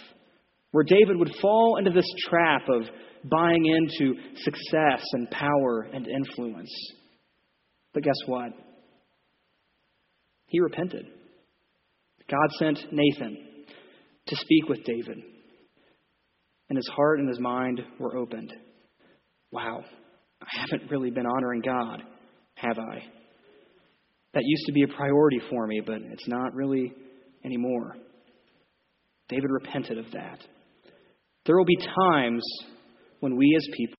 where 0.71 0.83
David 0.83 1.17
would 1.17 1.33
fall 1.41 1.77
into 1.79 1.91
this 1.91 2.07
trap 2.29 2.63
of 2.67 2.83
buying 3.31 3.65
into 3.65 4.13
success 4.35 5.05
and 5.13 5.31
power 5.31 5.87
and 5.93 6.05
influence. 6.05 6.71
But 7.93 8.03
guess 8.03 8.19
what? 8.25 8.51
He 10.47 10.59
repented. 10.59 11.05
God 12.29 12.51
sent 12.59 12.91
Nathan 12.91 13.37
to 14.27 14.35
speak 14.35 14.67
with 14.67 14.83
David. 14.83 15.23
And 16.69 16.77
his 16.77 16.89
heart 16.93 17.19
and 17.19 17.29
his 17.29 17.39
mind 17.39 17.81
were 17.99 18.17
opened. 18.17 18.51
Wow, 19.51 19.83
I 20.43 20.62
haven't 20.62 20.91
really 20.91 21.10
been 21.10 21.25
honoring 21.25 21.62
God, 21.62 22.03
have 22.56 22.77
I? 22.77 23.03
That 24.34 24.43
used 24.43 24.65
to 24.65 24.73
be 24.73 24.84
a 24.84 24.88
priority 24.88 25.39
for 25.49 25.67
me, 25.67 25.82
but 25.86 25.97
it's 26.12 26.27
not 26.27 26.53
really 26.53 26.93
anymore. 27.45 27.95
David 29.29 29.49
repented 29.49 29.97
of 29.97 30.06
that. 30.12 30.39
There 31.45 31.58
will 31.58 31.65
be 31.65 31.77
times 31.77 32.43
when 33.19 33.36
we 33.36 33.56
as 33.58 33.67
people 33.77 33.95